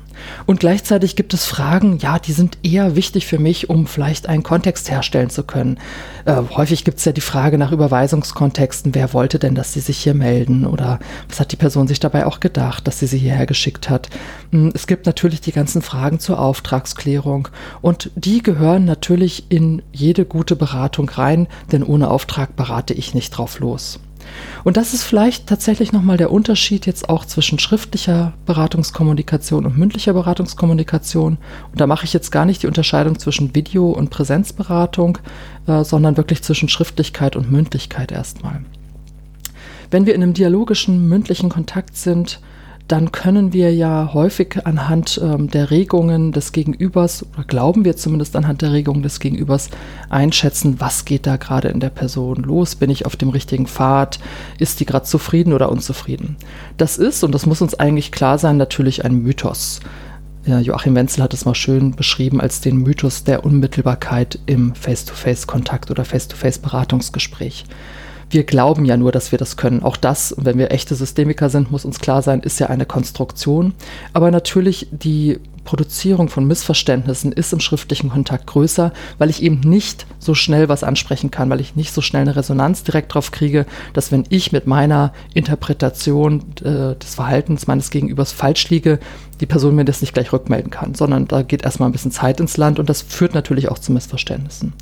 Und 0.46 0.60
gleichzeitig 0.60 1.16
gibt 1.16 1.34
es 1.34 1.46
Fragen, 1.46 1.98
ja, 2.00 2.20
die 2.20 2.32
sind 2.32 2.58
eher 2.64 2.96
wichtig 2.96 3.26
für 3.26 3.40
mich, 3.40 3.70
um 3.70 3.88
vielleicht 3.88 4.28
einen 4.28 4.44
Kontext 4.44 4.90
herstellen 4.90 5.30
zu 5.30 5.44
können. 5.44 5.78
Äh, 6.26 6.42
häufig 6.56 6.84
gibt 6.84 7.00
es 7.00 7.06
ja 7.06 7.12
die 7.12 7.22
Frage 7.22 7.58
nach 7.58 7.72
Überweisungskontexten, 7.72 8.96
wer 8.96 9.14
wollte 9.14 9.40
denn, 9.40 9.56
dass 9.56 9.74
sie 9.74 9.80
sich 9.80 9.98
hier 9.98 10.14
melden 10.14 10.66
oder 10.66 11.00
was 11.30 11.40
hat 11.40 11.52
die 11.52 11.58
Person 11.58 11.88
sich 11.88 12.00
dabei 12.00 12.26
auch 12.26 12.40
gedacht, 12.40 12.88
dass 12.88 13.00
sie 13.00 13.08
sie 13.08 13.18
hierher 13.18 13.46
geschickt 13.46 13.90
hat. 13.90 14.10
Hm, 14.52 14.72
es 14.74 14.88
gibt 14.88 15.06
natürlich 15.06 15.42
die 15.42 15.52
ganzen 15.52 15.82
Fragen 15.82 16.20
zur 16.20 16.40
Auftragsklärung 16.40 17.48
und 17.82 18.12
die 18.16 18.44
gehören 18.44 18.86
natürlich 18.86 19.46
in 19.50 19.82
jede 19.92 20.26
gute 20.26 20.56
Beratung 20.56 21.10
rein, 21.10 21.48
denn 21.72 21.84
ohne 21.84 22.10
Auftrag 22.10 22.56
berate 22.56 22.94
ich 22.94 23.14
nicht 23.14 23.32
drauf 23.32 23.60
los. 23.60 24.00
Und 24.64 24.78
das 24.78 24.94
ist 24.94 25.04
vielleicht 25.04 25.48
tatsächlich 25.48 25.92
nochmal 25.92 26.18
der 26.18 26.32
Unterschied 26.32 26.86
jetzt 26.86 27.10
auch 27.10 27.26
zwischen 27.26 27.60
schriftlicher 27.60 28.34
Beratungskommunikation 28.46 29.66
und 29.66 29.78
mündlicher 29.78 30.14
Beratungskommunikation. 30.14 31.38
Und 31.72 31.82
da 31.82 31.88
mache 31.88 32.06
ich 32.06 32.14
jetzt 32.14 32.32
gar 32.32 32.46
nicht 32.46 32.64
die 32.64 32.68
Unterscheidung 32.68 33.18
zwischen 33.18 33.56
Video- 33.56 33.92
und 33.92 34.10
Präsenzberatung, 34.10 35.18
äh, 35.68 35.84
sondern 35.84 36.18
wirklich 36.18 36.44
zwischen 36.44 36.70
Schriftlichkeit 36.70 37.36
und 37.36 37.52
Mündlichkeit 37.52 38.12
erstmal. 38.12 38.62
Wenn 39.90 40.06
wir 40.06 40.16
in 40.16 40.24
einem 40.24 40.34
dialogischen, 40.34 41.10
mündlichen 41.10 41.50
Kontakt 41.50 41.98
sind, 41.98 42.40
dann 42.92 43.14
können 43.14 43.54
wir 43.54 43.74
ja 43.74 44.14
häufig 44.14 44.66
anhand 44.66 45.20
ähm, 45.24 45.50
der 45.50 45.72
Regungen 45.72 46.34
des 46.34 46.52
Gegenübers, 46.52 47.26
oder 47.34 47.46
glauben 47.46 47.86
wir 47.86 47.96
zumindest 47.96 48.36
anhand 48.36 48.62
der 48.62 48.74
Regungen 48.74 49.02
des 49.02 49.22
Gegenübers, 49.22 49.70
einschätzen, 50.10 50.76
was 50.80 51.06
geht 51.06 51.26
da 51.26 51.38
gerade 51.38 51.70
in 51.70 51.80
der 51.80 51.90
Person 51.90 52.44
los? 52.44 52.76
Bin 52.76 52.90
ich 52.90 53.06
auf 53.06 53.16
dem 53.16 53.30
richtigen 53.30 53.66
Pfad? 53.66 54.20
Ist 54.60 54.82
die 54.82 54.86
gerade 54.86 55.06
zufrieden 55.06 55.54
oder 55.54 55.72
unzufrieden? 55.72 56.36
Das 56.76 56.98
ist, 56.98 57.24
und 57.24 57.34
das 57.34 57.46
muss 57.46 57.62
uns 57.62 57.76
eigentlich 57.76 58.12
klar 58.12 58.38
sein, 58.38 58.58
natürlich 58.58 59.06
ein 59.06 59.16
Mythos. 59.16 59.80
Ja, 60.46 60.60
Joachim 60.60 60.96
Wenzel 60.96 61.24
hat 61.24 61.34
es 61.34 61.46
mal 61.46 61.56
schön 61.56 61.96
beschrieben 61.96 62.42
als 62.42 62.60
den 62.60 62.76
Mythos 62.78 63.24
der 63.24 63.46
Unmittelbarkeit 63.46 64.40
im 64.48 64.76
Face-to-Face-Kontakt 64.76 65.92
oder 65.92 66.04
Face-to-Face-Beratungsgespräch 66.04 67.66
wir 68.32 68.44
glauben 68.44 68.86
ja 68.86 68.98
nur, 68.98 69.12
dass 69.12 69.32
wir 69.32 69.40
das 69.40 69.58
können. 69.58 69.84
Auch 69.84 69.98
das, 69.98 70.34
wenn 70.38 70.58
wir 70.58 70.72
echte 70.72 70.96
Systemiker 70.96 71.50
sind, 71.50 71.72
muss 71.72 71.86
uns 71.86 72.00
klar 72.00 72.22
sein, 72.22 72.42
ist 72.42 72.60
ja 72.60 72.68
eine 72.68 72.86
Konstruktion. 72.86 73.74
Aber 74.14 74.32
natürlich 74.32 74.88
die 74.92 75.40
Produzierung 75.64 76.28
von 76.30 76.46
Missverständnissen 76.46 77.32
ist 77.32 77.54
im 77.54 77.60
schriftlichen 77.60 78.10
Kontakt 78.10 78.48
größer, 78.48 78.92
weil 79.20 79.30
ich 79.30 79.44
eben 79.44 79.60
nicht 79.60 80.08
so 80.18 80.34
schnell 80.34 80.70
was 80.70 80.84
ansprechen 80.84 81.30
kann, 81.30 81.50
weil 81.50 81.62
ich 81.62 81.76
nicht 81.76 81.94
so 81.94 82.02
schnell 82.02 82.24
eine 82.24 82.36
Resonanz 82.36 82.84
direkt 82.84 83.14
drauf 83.14 83.32
kriege, 83.32 83.66
dass 83.94 84.12
wenn 84.12 84.26
ich 84.30 84.52
mit 84.52 84.66
meiner 84.66 85.14
Interpretation 85.34 86.44
äh, 86.62 86.96
des 86.96 87.16
Verhaltens 87.16 87.68
meines 87.68 87.92
Gegenübers 87.92 88.32
falsch 88.32 88.70
liege, 88.70 89.00
die 89.40 89.46
Person 89.46 89.76
mir 89.76 89.86
das 89.86 90.02
nicht 90.02 90.14
gleich 90.14 90.34
rückmelden 90.34 90.72
kann, 90.72 90.96
sondern 90.96 91.28
da 91.28 91.42
geht 91.42 91.64
erstmal 91.64 91.90
ein 91.90 91.94
bisschen 91.94 92.12
Zeit 92.12 92.40
ins 92.40 92.58
Land 92.58 92.80
und 92.80 92.90
das 92.90 93.02
führt 93.02 93.34
natürlich 93.34 93.70
auch 93.70 93.80
zu 93.80 93.92
Missverständnissen. 93.92 94.74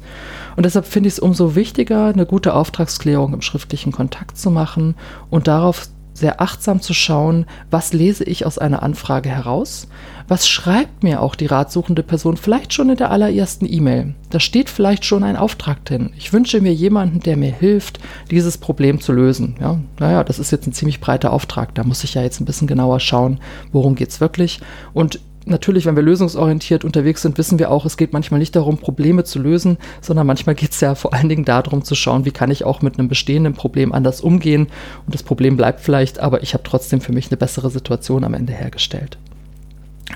Und 0.56 0.65
deshalb 0.65 0.86
finde 0.86 1.08
ich 1.08 1.13
es 1.13 1.20
umso 1.20 1.56
wichtiger, 1.56 2.08
eine 2.08 2.25
gute 2.25 2.53
Auftragsklärung 2.53 3.34
im 3.34 3.41
schriftlichen 3.41 3.91
Kontakt 3.91 4.38
zu 4.38 4.51
machen 4.51 4.96
und 5.29 5.48
darauf 5.48 5.88
sehr 6.20 6.41
achtsam 6.41 6.82
zu 6.82 6.94
schauen, 6.94 7.46
was 7.72 7.94
lese 7.94 8.24
ich 8.25 8.46
aus 8.46 8.58
einer 8.58 8.84
Anfrage 8.84 9.29
heraus, 9.29 9.88
was 10.27 10.48
schreibt 10.48 11.01
mir 11.01 11.22
auch 11.22 11.34
die 11.34 11.48
ratsuchende 11.48 12.03
Person 12.03 12.38
vielleicht 12.38 12.74
schon 12.74 12.89
in 12.89 12.98
der 12.98 13.10
allerersten 13.10 13.65
E-Mail. 13.65 14.13
Da 14.29 14.39
steht 14.39 14.70
vielleicht 14.70 15.06
schon 15.06 15.24
ein 15.24 15.38
Auftrag 15.38 15.84
drin. 15.86 16.12
Ich 16.18 16.32
wünsche 16.34 16.62
mir 16.62 16.74
jemanden, 16.74 17.22
der 17.22 17.36
mir 17.36 17.51
hilft, 17.51 18.00
dieses 18.29 18.58
Problem 18.58 19.00
zu 19.01 19.12
lösen. 19.12 19.56
Ja, 19.60 19.79
naja, 20.00 20.24
das 20.24 20.38
ist 20.38 20.51
jetzt 20.51 20.68
ein 20.68 20.74
ziemlich 20.74 21.00
breiter 21.00 21.34
Auftrag. 21.34 21.74
Da 21.74 21.84
muss 21.84 22.03
ich 22.03 22.13
ja 22.13 22.22
jetzt 22.22 22.39
ein 22.39 22.46
bisschen 22.46 22.68
genauer 22.68 23.00
schauen, 23.00 23.39
worum 23.72 23.96
geht 23.96 24.10
es 24.10 24.22
wirklich. 24.22 24.60
Und 24.94 25.20
natürlich, 25.46 25.86
wenn 25.86 25.96
wir 25.96 26.03
lösungsorientiert 26.03 26.84
unterwegs 26.86 27.22
sind, 27.22 27.38
wissen 27.38 27.60
wir 27.60 27.72
auch, 27.72 27.86
es 27.86 27.98
geht 27.98 28.13
manchmal 28.13 28.39
nicht 28.39 28.55
darum, 28.55 28.77
Probleme 28.77 29.24
zu 29.24 29.39
lösen, 29.39 29.77
sondern 30.01 30.27
manchmal 30.27 30.55
geht 30.55 30.72
es 30.72 30.81
ja 30.81 30.96
vor 30.96 31.13
allen 31.13 31.29
Dingen 31.29 31.46
darum 31.46 31.84
zu 31.84 31.96
schauen, 31.96 32.25
wie 32.25 32.31
kann 32.31 32.51
ich 32.51 32.63
auch 32.63 32.81
mit 32.81 32.98
einem 32.98 33.08
bestehenden 33.08 33.53
Problem 33.53 33.93
anders 33.93 34.22
umgehen. 34.22 34.67
Und 35.05 35.15
das 35.15 35.24
Problem 35.24 35.58
bleibt 35.58 35.81
vielleicht, 35.81 36.19
aber 36.19 36.43
ich 36.43 36.53
habe 36.53 36.63
trotzdem 36.63 37.01
für 37.01 37.13
mich 37.13 37.29
eine 37.29 37.38
bessere 37.38 37.69
Situation 37.69 38.24
am 38.24 38.34
Ende 38.34 38.53
hergestellt. 38.53 39.17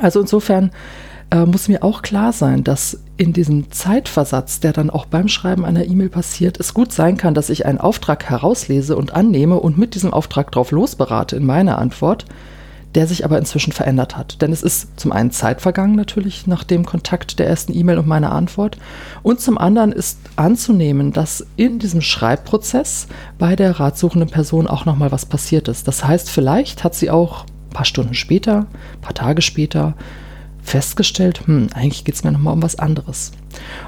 Also 0.01 0.19
insofern 0.19 0.71
äh, 1.31 1.45
muss 1.45 1.67
mir 1.67 1.83
auch 1.83 2.01
klar 2.01 2.33
sein, 2.33 2.63
dass 2.63 2.99
in 3.17 3.33
diesem 3.33 3.71
Zeitversatz, 3.71 4.59
der 4.59 4.73
dann 4.73 4.89
auch 4.89 5.05
beim 5.05 5.27
Schreiben 5.27 5.65
einer 5.65 5.85
E-Mail 5.85 6.09
passiert, 6.09 6.59
es 6.59 6.73
gut 6.73 6.91
sein 6.91 7.17
kann, 7.17 7.33
dass 7.33 7.49
ich 7.49 7.65
einen 7.65 7.77
Auftrag 7.77 8.29
herauslese 8.29 8.95
und 8.95 9.13
annehme 9.13 9.59
und 9.59 9.77
mit 9.77 9.95
diesem 9.95 10.13
Auftrag 10.13 10.51
drauf 10.51 10.71
losberate 10.71 11.35
in 11.35 11.45
meiner 11.45 11.77
Antwort 11.77 12.25
der 12.95 13.07
sich 13.07 13.25
aber 13.25 13.37
inzwischen 13.37 13.73
verändert 13.73 14.17
hat. 14.17 14.41
Denn 14.41 14.51
es 14.51 14.63
ist 14.63 14.99
zum 14.99 15.11
einen 15.11 15.31
Zeit 15.31 15.61
vergangen 15.61 15.95
natürlich 15.95 16.47
nach 16.47 16.63
dem 16.63 16.85
Kontakt 16.85 17.39
der 17.39 17.47
ersten 17.47 17.75
E-Mail 17.75 17.97
und 17.97 18.07
meiner 18.07 18.31
Antwort 18.31 18.77
und 19.23 19.41
zum 19.41 19.57
anderen 19.57 19.91
ist 19.91 20.19
anzunehmen, 20.35 21.11
dass 21.11 21.45
in 21.55 21.79
diesem 21.79 22.01
Schreibprozess 22.01 23.07
bei 23.39 23.55
der 23.55 23.79
ratsuchenden 23.79 24.29
Person 24.29 24.67
auch 24.67 24.85
nochmal 24.85 25.11
was 25.11 25.25
passiert 25.25 25.67
ist. 25.67 25.87
Das 25.87 26.05
heißt, 26.05 26.29
vielleicht 26.29 26.83
hat 26.83 26.95
sie 26.95 27.09
auch 27.09 27.45
ein 27.45 27.73
paar 27.73 27.85
Stunden 27.85 28.13
später, 28.13 28.67
ein 28.93 29.01
paar 29.01 29.15
Tage 29.15 29.41
später 29.41 29.95
festgestellt, 30.63 31.45
hm, 31.45 31.67
eigentlich 31.73 32.03
geht 32.03 32.15
es 32.15 32.23
mir 32.23 32.31
nochmal 32.31 32.53
um 32.53 32.63
was 32.63 32.79
anderes. 32.79 33.31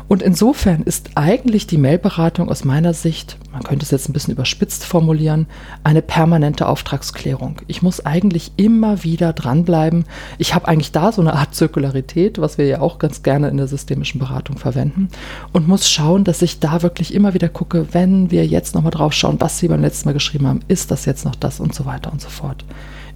Und 0.08 0.22
insofern 0.22 0.84
ist 0.84 1.12
eigentlich 1.16 1.66
die 1.66 1.78
Mailberatung 1.78 2.50
aus 2.50 2.64
meiner 2.64 2.94
Sicht, 2.94 3.38
man 3.52 3.64
könnte 3.64 3.84
es 3.84 3.92
jetzt 3.92 4.08
ein 4.08 4.14
bisschen 4.14 4.34
überspitzt 4.34 4.84
formulieren, 4.84 5.48
eine 5.84 6.02
permanente 6.02 6.68
Auftragsklärung. 6.68 7.62
Ich 7.68 7.82
muss 7.82 8.06
eigentlich 8.06 8.52
immer 8.58 9.04
wieder 9.04 9.34
dranbleiben. 9.34 10.06
Ich 10.38 10.54
habe 10.54 10.68
eigentlich 10.68 10.92
da 10.92 11.12
so 11.12 11.22
eine 11.22 11.34
Art 11.34 11.56
Zirkularität, 11.56 12.40
was 12.40 12.58
wir 12.58 12.68
ja 12.68 12.82
auch 12.82 13.00
ganz 13.00 13.24
gerne 13.24 13.50
in 13.50 13.58
der 13.58 13.68
systemischen 13.68 14.20
Beratung 14.20 14.58
verwenden 14.58 15.10
und 15.54 15.68
muss 15.68 15.90
schauen, 15.90 16.24
dass 16.24 16.42
ich 16.42 16.60
da 16.60 16.82
wirklich 16.84 17.14
immer 17.14 17.34
wieder 17.34 17.50
gucke, 17.50 17.88
wenn 17.94 18.30
wir 18.30 18.46
jetzt 18.46 18.76
nochmal 18.76 18.92
drauf 18.92 19.14
schauen, 19.14 19.38
was 19.40 19.58
Sie 19.58 19.68
beim 19.68 19.82
letzten 19.82 20.10
Mal 20.10 20.14
geschrieben 20.14 20.48
haben, 20.48 20.60
ist 20.68 20.92
das 20.92 21.06
jetzt 21.06 21.26
noch 21.26 21.36
das 21.36 21.60
und 21.60 21.74
so 21.74 21.86
weiter 21.86 22.12
und 22.12 22.22
so 22.22 22.30
fort. 22.30 22.64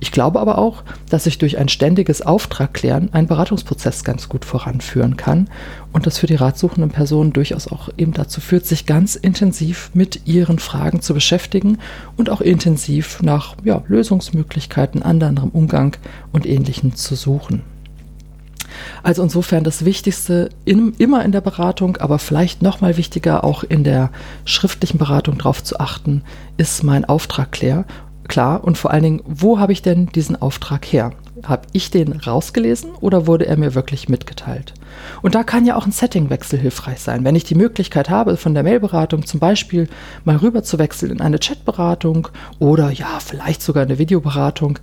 Ich 0.01 0.11
glaube 0.11 0.39
aber 0.39 0.57
auch, 0.57 0.83
dass 1.09 1.25
ich 1.25 1.37
durch 1.39 1.57
ein 1.57 1.67
ständiges 1.67 2.21
Auftragklären 2.21 3.13
einen 3.13 3.27
Beratungsprozess 3.27 4.03
ganz 4.03 4.29
gut 4.29 4.45
voranführen 4.45 5.17
kann 5.17 5.49
und 5.91 6.05
das 6.05 6.17
für 6.17 6.27
die 6.27 6.35
ratsuchenden 6.35 6.89
Personen 6.89 7.33
durchaus 7.33 7.67
auch 7.67 7.89
eben 7.97 8.13
dazu 8.13 8.39
führt, 8.39 8.65
sich 8.65 8.85
ganz 8.85 9.15
intensiv 9.15 9.91
mit 9.93 10.25
ihren 10.25 10.59
Fragen 10.59 11.01
zu 11.01 11.13
beschäftigen 11.13 11.79
und 12.15 12.29
auch 12.29 12.41
intensiv 12.41 13.21
nach 13.21 13.55
ja, 13.63 13.83
Lösungsmöglichkeiten, 13.87 15.03
anderem 15.03 15.49
Umgang 15.49 15.97
und 16.31 16.45
Ähnlichem 16.45 16.95
zu 16.95 17.15
suchen. 17.15 17.63
Also 19.03 19.23
insofern 19.23 19.63
das 19.63 19.83
Wichtigste 19.83 20.49
in, 20.63 20.93
immer 20.97 21.25
in 21.25 21.31
der 21.31 21.41
Beratung, 21.41 21.97
aber 21.97 22.19
vielleicht 22.19 22.61
noch 22.61 22.79
mal 22.79 22.95
wichtiger 22.95 23.43
auch 23.43 23.63
in 23.63 23.83
der 23.83 24.11
schriftlichen 24.45 24.97
Beratung 24.97 25.37
darauf 25.37 25.63
zu 25.63 25.79
achten, 25.79 26.23
ist 26.57 26.83
mein 26.83 27.03
Auftrag 27.03 27.51
klar 27.51 27.85
klar 28.29 28.63
und 28.63 28.77
vor 28.77 28.91
allen 28.91 29.03
Dingen, 29.03 29.21
wo 29.25 29.59
habe 29.59 29.73
ich 29.73 29.81
denn 29.81 30.07
diesen 30.07 30.41
Auftrag 30.41 30.85
her? 30.85 31.11
Habe 31.43 31.63
ich 31.73 31.91
den 31.91 32.13
rausgelesen 32.13 32.91
oder 33.01 33.27
wurde 33.27 33.47
er 33.47 33.57
mir 33.57 33.75
wirklich 33.75 34.07
mitgeteilt? 34.07 34.73
Und 35.21 35.35
da 35.35 35.43
kann 35.43 35.65
ja 35.65 35.75
auch 35.75 35.85
ein 35.85 35.91
Settingwechsel 35.91 36.59
hilfreich 36.59 36.99
sein. 36.99 37.23
Wenn 37.23 37.35
ich 37.35 37.43
die 37.43 37.55
Möglichkeit 37.55 38.09
habe, 38.09 38.37
von 38.37 38.53
der 38.53 38.63
Mailberatung 38.63 39.25
zum 39.25 39.39
Beispiel 39.39 39.87
mal 40.25 40.37
rüber 40.37 40.63
zu 40.63 40.79
wechseln 40.79 41.11
in 41.11 41.21
eine 41.21 41.39
Chatberatung 41.39 42.27
oder 42.59 42.89
ja, 42.91 43.19
vielleicht 43.19 43.61
sogar 43.61 43.83
eine 43.83 43.97
Videoberatung, 43.97 44.79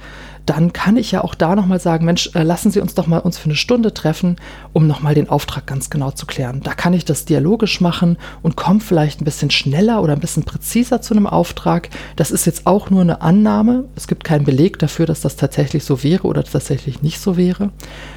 dann 0.46 0.72
kann 0.72 0.96
ich 0.96 1.10
ja 1.10 1.22
auch 1.24 1.34
da 1.34 1.56
nochmal 1.56 1.80
sagen, 1.80 2.06
Mensch, 2.06 2.30
äh, 2.34 2.44
lassen 2.44 2.70
Sie 2.70 2.80
uns 2.80 2.94
doch 2.94 3.08
mal 3.08 3.18
uns 3.18 3.36
für 3.36 3.46
eine 3.46 3.56
Stunde 3.56 3.92
treffen, 3.92 4.36
um 4.72 4.86
nochmal 4.86 5.14
den 5.14 5.28
Auftrag 5.28 5.66
ganz 5.66 5.90
genau 5.90 6.12
zu 6.12 6.24
klären. 6.24 6.60
Da 6.62 6.72
kann 6.72 6.94
ich 6.94 7.04
das 7.04 7.24
dialogisch 7.24 7.80
machen 7.80 8.16
und 8.42 8.56
komme 8.56 8.80
vielleicht 8.80 9.20
ein 9.20 9.24
bisschen 9.24 9.50
schneller 9.50 10.02
oder 10.02 10.12
ein 10.12 10.20
bisschen 10.20 10.44
präziser 10.44 11.02
zu 11.02 11.14
einem 11.14 11.26
Auftrag. 11.26 11.90
Das 12.14 12.30
ist 12.30 12.46
jetzt 12.46 12.66
auch 12.66 12.90
nur 12.90 13.00
eine 13.00 13.20
Annahme. 13.22 13.86
Es 13.96 14.06
gibt 14.06 14.22
keinen 14.22 14.44
Beleg 14.44 14.78
dafür, 14.78 15.06
dass 15.06 15.20
das 15.20 15.34
tatsächlich 15.34 15.84
so 15.84 16.04
wäre 16.04 16.22
oder 16.28 16.44
tatsächlich 16.44 17.02
nicht 17.02 17.20
so 17.20 17.36
wäre. 17.36 17.70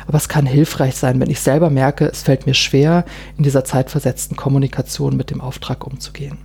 Aber 0.07 0.17
es 0.17 0.29
kann 0.29 0.45
hilfreich 0.45 0.95
sein, 0.95 1.19
wenn 1.19 1.31
ich 1.31 1.39
selber 1.39 1.71
merke, 1.71 1.78
es 1.87 2.21
fällt 2.21 2.45
mir 2.45 2.53
schwer, 2.53 3.05
in 3.37 3.43
dieser 3.43 3.63
zeitversetzten 3.63 4.37
Kommunikation 4.37 5.17
mit 5.17 5.31
dem 5.31 5.41
Auftrag 5.41 5.85
umzugehen. 5.85 6.37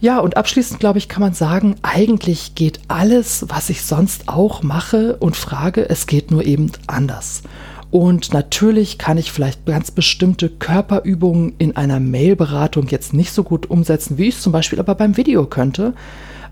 Ja, 0.00 0.18
und 0.18 0.38
abschließend, 0.38 0.80
glaube 0.80 0.98
ich, 0.98 1.10
kann 1.10 1.20
man 1.20 1.34
sagen, 1.34 1.76
eigentlich 1.82 2.54
geht 2.54 2.80
alles, 2.88 3.44
was 3.48 3.68
ich 3.68 3.82
sonst 3.82 4.28
auch 4.28 4.62
mache 4.62 5.16
und 5.16 5.36
frage, 5.36 5.88
es 5.90 6.06
geht 6.06 6.30
nur 6.30 6.44
eben 6.44 6.72
anders. 6.86 7.42
Und 7.90 8.32
natürlich 8.32 8.98
kann 8.98 9.18
ich 9.18 9.32
vielleicht 9.32 9.66
ganz 9.66 9.90
bestimmte 9.90 10.48
Körperübungen 10.48 11.54
in 11.58 11.76
einer 11.76 12.00
Mailberatung 12.00 12.86
jetzt 12.88 13.12
nicht 13.12 13.32
so 13.32 13.42
gut 13.42 13.68
umsetzen, 13.68 14.16
wie 14.16 14.28
ich 14.28 14.36
es 14.36 14.42
zum 14.42 14.52
Beispiel 14.52 14.78
aber 14.78 14.94
beim 14.94 15.16
Video 15.16 15.44
könnte. 15.46 15.92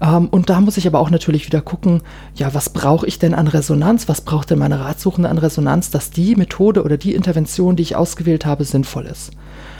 Ähm, 0.00 0.28
und 0.28 0.50
da 0.50 0.60
muss 0.60 0.76
ich 0.76 0.86
aber 0.86 1.00
auch 1.00 1.10
natürlich 1.10 1.46
wieder 1.46 1.60
gucken, 1.60 2.02
ja, 2.34 2.54
was 2.54 2.70
brauche 2.70 3.06
ich 3.06 3.18
denn 3.18 3.34
an 3.34 3.48
Resonanz? 3.48 4.08
Was 4.08 4.20
braucht 4.20 4.50
denn 4.50 4.58
meine 4.58 4.80
Ratsuchende 4.80 5.28
an 5.28 5.38
Resonanz, 5.38 5.90
dass 5.90 6.10
die 6.10 6.36
Methode 6.36 6.82
oder 6.84 6.96
die 6.96 7.14
Intervention, 7.14 7.76
die 7.76 7.82
ich 7.82 7.96
ausgewählt 7.96 8.46
habe, 8.46 8.64
sinnvoll 8.64 9.06
ist? 9.06 9.32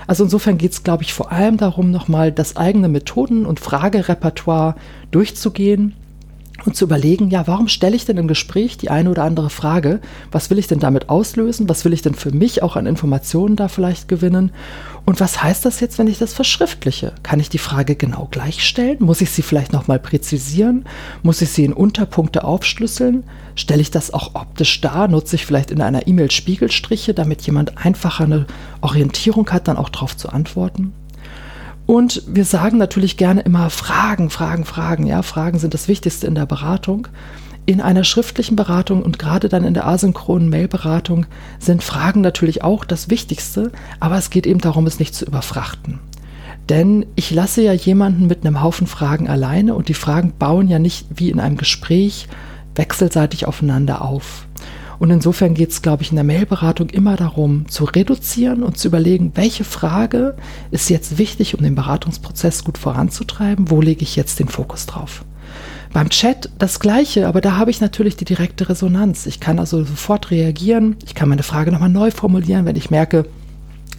Also 0.07 0.25
insofern 0.25 0.59
geht 0.59 0.73
es, 0.73 0.83
glaube 0.83 1.03
ich, 1.03 1.13
vor 1.13 1.33
allem 1.33 1.59
darum, 1.59 1.91
nochmal 1.91 2.33
das 2.33 2.57
eigene 2.57 2.89
Methoden- 2.89 3.47
und 3.47 3.61
Fragerepertoire 3.61 4.75
durchzugehen 5.11 5.95
und 6.65 6.75
zu 6.75 6.85
überlegen, 6.85 7.31
ja, 7.31 7.47
warum 7.47 7.69
stelle 7.69 7.95
ich 7.95 8.05
denn 8.05 8.17
im 8.17 8.29
Gespräch 8.29 8.77
die 8.77 8.91
eine 8.91 9.11
oder 9.11 9.23
andere 9.23 9.49
Frage? 9.49 10.01
Was 10.33 10.51
will 10.51 10.59
ich 10.59 10.67
denn 10.67 10.81
damit 10.81 11.09
auslösen? 11.09 11.69
Was 11.69 11.85
will 11.85 11.93
ich 11.93 12.03
denn 12.03 12.15
für 12.15 12.33
mich 12.33 12.63
auch 12.63 12.77
an 12.77 12.87
Informationen 12.87 13.57
da 13.57 13.69
vielleicht 13.69 14.09
gewinnen? 14.09 14.51
Und 15.05 15.21
was 15.21 15.43
heißt 15.43 15.65
das 15.65 15.81
jetzt, 15.81 15.99
wenn 15.99 16.09
ich 16.09 16.19
das 16.19 16.35
verschriftliche? 16.35 17.13
Kann 17.23 17.41
ich 17.41 17.49
die 17.49 17.59
Frage 17.59 17.95
genau 17.95 18.29
gleich 18.31 18.63
stellen? 18.65 18.99
Muss 19.01 19.21
ich 19.21 19.31
sie 19.31 19.43
vielleicht 19.43 19.73
nochmal 19.73 19.99
präzisieren? 19.99 20.85
Muss 21.23 21.41
ich 21.41 21.51
sie 21.51 21.65
in 21.65 21.73
Unterpunkte 21.73 22.45
aufschlüsseln? 22.45 23.25
Stelle 23.55 23.81
ich 23.81 23.91
das 23.91 24.13
auch 24.13 24.35
optisch 24.35 24.81
dar? 24.81 25.09
Nutze 25.09 25.37
ich 25.37 25.47
vielleicht 25.47 25.71
in 25.71 25.81
einer 25.81 26.07
E-Mail 26.07 26.31
Spiegelstriche, 26.31 27.15
damit 27.15 27.43
jemand 27.43 27.79
einfacher 27.79 28.25
eine 28.25 28.47
Orientierung 28.81 29.49
hat, 29.51 29.69
dann 29.69 29.77
auch 29.77 29.89
darauf 29.89 30.17
zu 30.17 30.29
antworten? 30.29 30.93
Und 31.89 32.23
wir 32.27 32.45
sagen 32.45 32.77
natürlich 32.77 33.17
gerne 33.17 33.41
immer 33.41 33.71
Fragen, 33.71 34.29
Fragen, 34.29 34.67
Fragen. 34.67 35.07
Ja, 35.07 35.23
Fragen 35.23 35.59
sind 35.59 35.73
das 35.73 35.89
Wichtigste 35.89 36.27
in 36.27 36.35
der 36.35 36.45
Beratung. 36.45 37.09
In 37.65 37.81
einer 37.81 38.05
schriftlichen 38.05 38.57
Beratung 38.57 39.03
und 39.03 39.19
gerade 39.19 39.49
dann 39.49 39.65
in 39.65 39.73
der 39.73 39.87
asynchronen 39.87 40.51
Mailberatung 40.51 41.25
sind 41.59 41.83
Fragen 41.83 42.21
natürlich 42.21 42.63
auch 42.63 42.85
das 42.85 43.09
Wichtigste, 43.09 43.73
aber 44.01 44.19
es 44.19 44.29
geht 44.29 44.47
eben 44.47 44.61
darum, 44.61 44.87
es 44.87 44.99
nicht 44.99 45.15
zu 45.15 45.25
überfrachten. 45.25 45.99
Denn 46.69 47.07
ich 47.15 47.31
lasse 47.31 47.63
ja 47.63 47.73
jemanden 47.73 48.27
mit 48.27 48.45
einem 48.45 48.61
Haufen 48.61 48.87
Fragen 48.87 49.27
alleine 49.27 49.75
und 49.75 49.89
die 49.89 49.95
Fragen 49.95 50.35
bauen 50.39 50.69
ja 50.69 50.79
nicht 50.79 51.07
wie 51.09 51.31
in 51.31 51.41
einem 51.41 51.57
Gespräch 51.57 52.29
wechselseitig 52.75 53.47
aufeinander 53.47 54.03
auf. 54.03 54.47
Und 54.99 55.11
insofern 55.11 55.55
geht 55.55 55.71
es, 55.71 55.83
glaube 55.83 56.03
ich, 56.03 56.11
in 56.11 56.17
der 56.17 56.25
Mailberatung 56.25 56.91
immer 56.91 57.17
darum, 57.17 57.69
zu 57.69 57.85
reduzieren 57.85 58.63
und 58.63 58.79
zu 58.79 58.89
überlegen, 58.89 59.33
welche 59.35 59.65
Frage 59.65 60.37
ist 60.71 60.91
jetzt 60.91 61.19
wichtig, 61.19 61.55
um 61.57 61.63
den 61.63 61.75
Beratungsprozess 61.75 62.65
gut 62.65 62.79
voranzutreiben, 62.79 63.71
wo 63.71 63.81
lege 63.81 64.03
ich 64.03 64.17
jetzt 64.17 64.41
den 64.41 64.49
Fokus 64.49 64.87
drauf. 64.87 65.25
Beim 65.93 66.11
Chat 66.11 66.51
das 66.59 66.81
gleiche, 66.81 67.29
aber 67.29 67.41
da 67.41 67.57
habe 67.57 67.71
ich 67.71 67.81
natürlich 67.81 68.17
die 68.17 68.27
direkte 68.27 68.69
Resonanz. 68.69 69.25
Ich 69.27 69.41
kann 69.41 69.59
also 69.59 69.85
sofort 69.85 70.31
reagieren, 70.31 70.97
ich 71.05 71.15
kann 71.15 71.29
meine 71.29 71.43
Frage 71.43 71.73
nochmal 71.73 71.89
neu 71.89 72.11
formulieren, 72.11 72.67
wenn 72.67 72.77
ich 72.77 72.91
merke, 72.91 73.25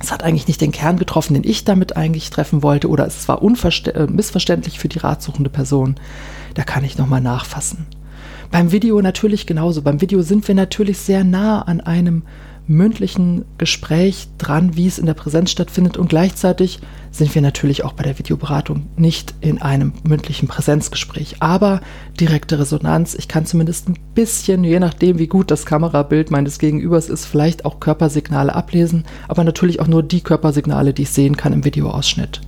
es 0.01 0.12
hat 0.12 0.24
eigentlich 0.24 0.48
nicht 0.48 0.62
den 0.62 0.72
Kern 0.72 0.98
getroffen, 0.98 1.34
den 1.34 1.44
ich 1.44 1.65
damit 1.65 1.98
eigentlich 1.98 2.29
treffen 2.29 2.63
wollte, 2.63 2.88
oder 2.88 3.06
es 3.06 3.27
war 3.27 3.41
äh, 3.41 4.08
missverständlich 4.08 4.79
für 4.79 4.88
die 4.88 5.00
ratsuchende 5.00 5.50
Person. 5.50 5.96
Da 6.53 6.63
kann 6.63 6.86
ich 6.86 6.98
nochmal 6.98 7.22
nachfassen. 7.22 7.86
Beim 8.51 8.72
Video 8.72 9.00
natürlich 9.01 9.46
genauso. 9.46 9.82
Beim 9.84 10.01
Video 10.01 10.22
sind 10.22 10.48
wir 10.48 10.56
natürlich 10.56 10.98
sehr 10.98 11.24
nah 11.24 11.62
an 11.62 11.82
einem 11.82 12.24
mündlichen 12.70 13.46
Gespräch 13.58 14.27
dran, 14.38 14.75
wie 14.75 14.86
es 14.86 15.00
in 15.00 15.08
der 15.08 15.15
Präsenz 15.15 15.50
stattfindet. 15.50 15.98
Und 15.98 16.10
gleichzeitig 16.10 16.79
sind 17.12 17.34
wir 17.34 17.41
natürlich 17.41 17.84
auch 17.84 17.94
bei 17.94 18.03
der 18.03 18.20
Videoberatung 18.20 18.88
nicht 18.96 19.34
in 19.41 19.60
einem 19.62 19.94
mündlichen 20.03 20.48
Präsenzgespräch. 20.48 21.38
Aber 21.39 21.81
direkte 22.20 22.59
Resonanz, 22.59 23.16
ich 23.16 23.27
kann 23.27 23.48
zumindest 23.48 23.90
ein 23.90 23.98
bisschen, 24.14 24.64
je 24.64 24.79
nachdem, 24.79 25.18
wie 25.18 25.27
gut 25.27 25.50
das 25.50 25.66
Kamerabild 25.66 26.29
meines 26.29 26.59
Gegenübers 26.59 27.09
ist, 27.09 27.25
vielleicht 27.25 27.66
auch 27.66 27.79
Körpersignale 27.79 28.53
ablesen. 28.53 29.03
Aber 29.27 29.44
natürlich 29.44 29.79
auch 29.79 29.88
nur 29.88 30.03
die 30.03 30.22
Körpersignale, 30.22 30.94
die 30.94 31.03
ich 31.03 31.09
sehen 31.09 31.38
kann 31.38 31.53
im 31.53 31.66
Videoausschnitt. 31.66 32.42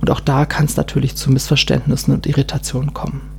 Und 0.00 0.10
auch 0.10 0.20
da 0.20 0.46
kann 0.46 0.66
es 0.66 0.76
natürlich 0.76 1.16
zu 1.16 1.32
Missverständnissen 1.32 2.14
und 2.14 2.26
Irritationen 2.26 2.94
kommen. 2.94 3.33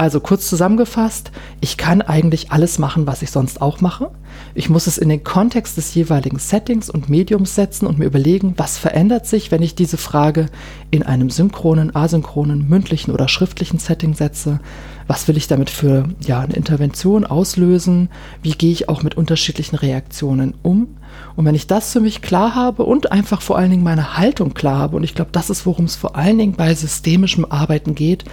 Also 0.00 0.18
kurz 0.18 0.48
zusammengefasst, 0.48 1.30
ich 1.60 1.76
kann 1.76 2.00
eigentlich 2.00 2.52
alles 2.52 2.78
machen, 2.78 3.06
was 3.06 3.20
ich 3.20 3.30
sonst 3.30 3.60
auch 3.60 3.82
mache. 3.82 4.10
Ich 4.54 4.70
muss 4.70 4.86
es 4.86 4.96
in 4.96 5.10
den 5.10 5.24
Kontext 5.24 5.76
des 5.76 5.94
jeweiligen 5.94 6.38
Settings 6.38 6.88
und 6.88 7.10
Mediums 7.10 7.54
setzen 7.54 7.86
und 7.86 7.98
mir 7.98 8.06
überlegen, 8.06 8.54
was 8.56 8.78
verändert 8.78 9.26
sich, 9.26 9.50
wenn 9.50 9.60
ich 9.60 9.74
diese 9.74 9.98
Frage 9.98 10.46
in 10.90 11.02
einem 11.02 11.28
synchronen, 11.28 11.94
asynchronen, 11.94 12.66
mündlichen 12.66 13.12
oder 13.12 13.28
schriftlichen 13.28 13.78
Setting 13.78 14.14
setze. 14.14 14.60
Was 15.06 15.28
will 15.28 15.36
ich 15.36 15.48
damit 15.48 15.68
für 15.68 16.08
ja, 16.26 16.40
eine 16.40 16.54
Intervention 16.54 17.26
auslösen? 17.26 18.08
Wie 18.40 18.52
gehe 18.52 18.72
ich 18.72 18.88
auch 18.88 19.02
mit 19.02 19.18
unterschiedlichen 19.18 19.76
Reaktionen 19.76 20.54
um? 20.62 20.96
Und 21.40 21.46
wenn 21.46 21.54
ich 21.54 21.66
das 21.66 21.90
für 21.90 22.00
mich 22.00 22.20
klar 22.20 22.54
habe 22.54 22.82
und 22.82 23.12
einfach 23.12 23.40
vor 23.40 23.56
allen 23.56 23.70
Dingen 23.70 23.82
meine 23.82 24.18
Haltung 24.18 24.52
klar 24.52 24.78
habe, 24.78 24.96
und 24.96 25.04
ich 25.04 25.14
glaube, 25.14 25.30
das 25.32 25.48
ist, 25.48 25.64
worum 25.64 25.86
es 25.86 25.96
vor 25.96 26.14
allen 26.14 26.36
Dingen 26.36 26.52
bei 26.52 26.74
systemischem 26.74 27.46
Arbeiten 27.50 27.94
geht, 27.94 28.26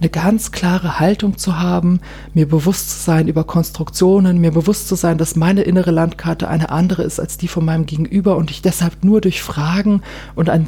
eine 0.00 0.08
ganz 0.08 0.50
klare 0.50 0.98
Haltung 0.98 1.36
zu 1.36 1.58
haben, 1.58 2.00
mir 2.32 2.48
bewusst 2.48 2.88
zu 2.88 3.04
sein 3.04 3.28
über 3.28 3.44
Konstruktionen, 3.44 4.38
mir 4.38 4.50
bewusst 4.50 4.88
zu 4.88 4.94
sein, 4.94 5.18
dass 5.18 5.36
meine 5.36 5.60
innere 5.60 5.90
Landkarte 5.90 6.48
eine 6.48 6.70
andere 6.70 7.02
ist 7.02 7.20
als 7.20 7.36
die 7.36 7.48
von 7.48 7.66
meinem 7.66 7.84
Gegenüber 7.84 8.38
und 8.38 8.50
ich 8.50 8.62
deshalb 8.62 9.04
nur 9.04 9.20
durch 9.20 9.42
Fragen 9.42 10.00
und 10.34 10.48
ein 10.48 10.66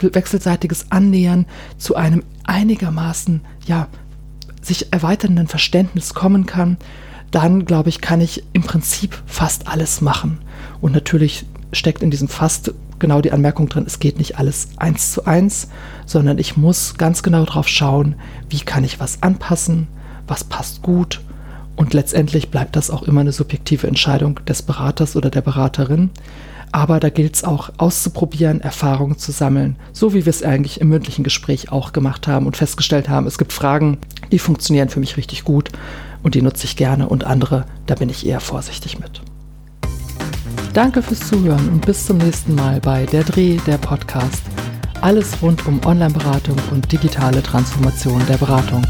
wechselseitiges 0.00 0.88
Annähern 0.90 1.46
zu 1.78 1.96
einem 1.96 2.24
einigermaßen, 2.44 3.40
ja, 3.64 3.88
sich 4.60 4.92
erweiternden 4.92 5.48
Verständnis 5.48 6.12
kommen 6.12 6.44
kann, 6.44 6.76
dann 7.30 7.64
glaube 7.64 7.88
ich, 7.88 8.02
kann 8.02 8.20
ich 8.20 8.44
im 8.52 8.64
Prinzip 8.64 9.16
fast 9.24 9.66
alles 9.66 10.02
machen. 10.02 10.40
Und 10.80 10.92
natürlich 10.92 11.44
steckt 11.72 12.02
in 12.02 12.10
diesem 12.10 12.28
fast 12.28 12.72
genau 12.98 13.20
die 13.20 13.32
Anmerkung 13.32 13.68
drin, 13.68 13.84
es 13.86 14.00
geht 14.00 14.18
nicht 14.18 14.38
alles 14.38 14.68
eins 14.76 15.12
zu 15.12 15.24
eins, 15.24 15.68
sondern 16.06 16.38
ich 16.38 16.56
muss 16.56 16.96
ganz 16.96 17.22
genau 17.22 17.44
drauf 17.44 17.68
schauen, 17.68 18.16
wie 18.48 18.60
kann 18.60 18.84
ich 18.84 19.00
was 19.00 19.22
anpassen, 19.22 19.86
was 20.26 20.44
passt 20.44 20.82
gut 20.82 21.20
und 21.78 21.94
letztendlich 21.94 22.50
bleibt 22.50 22.74
das 22.74 22.90
auch 22.90 23.04
immer 23.04 23.20
eine 23.20 23.30
subjektive 23.30 23.86
Entscheidung 23.86 24.40
des 24.46 24.62
Beraters 24.62 25.14
oder 25.14 25.30
der 25.30 25.42
Beraterin. 25.42 26.10
Aber 26.72 26.98
da 26.98 27.08
gilt 27.08 27.36
es 27.36 27.44
auch 27.44 27.70
auszuprobieren, 27.78 28.60
Erfahrungen 28.60 29.16
zu 29.16 29.30
sammeln, 29.30 29.76
so 29.92 30.12
wie 30.12 30.26
wir 30.26 30.30
es 30.30 30.42
eigentlich 30.42 30.80
im 30.80 30.88
mündlichen 30.88 31.22
Gespräch 31.22 31.70
auch 31.70 31.92
gemacht 31.92 32.26
haben 32.26 32.46
und 32.46 32.56
festgestellt 32.56 33.08
haben, 33.08 33.28
es 33.28 33.38
gibt 33.38 33.52
Fragen, 33.52 33.98
die 34.32 34.40
funktionieren 34.40 34.88
für 34.88 35.00
mich 35.00 35.16
richtig 35.16 35.44
gut 35.44 35.70
und 36.24 36.34
die 36.34 36.42
nutze 36.42 36.64
ich 36.64 36.76
gerne 36.76 37.08
und 37.08 37.22
andere, 37.22 37.64
da 37.86 37.94
bin 37.94 38.10
ich 38.10 38.26
eher 38.26 38.40
vorsichtig 38.40 38.98
mit. 38.98 39.22
Danke 40.78 41.02
fürs 41.02 41.26
Zuhören 41.26 41.70
und 41.70 41.84
bis 41.84 42.06
zum 42.06 42.18
nächsten 42.18 42.54
Mal 42.54 42.78
bei 42.80 43.04
Der 43.04 43.24
Dreh, 43.24 43.56
der 43.66 43.78
Podcast. 43.78 44.44
Alles 45.00 45.42
rund 45.42 45.66
um 45.66 45.84
Online-Beratung 45.84 46.54
und 46.70 46.92
digitale 46.92 47.42
Transformation 47.42 48.22
der 48.28 48.36
Beratung. 48.36 48.86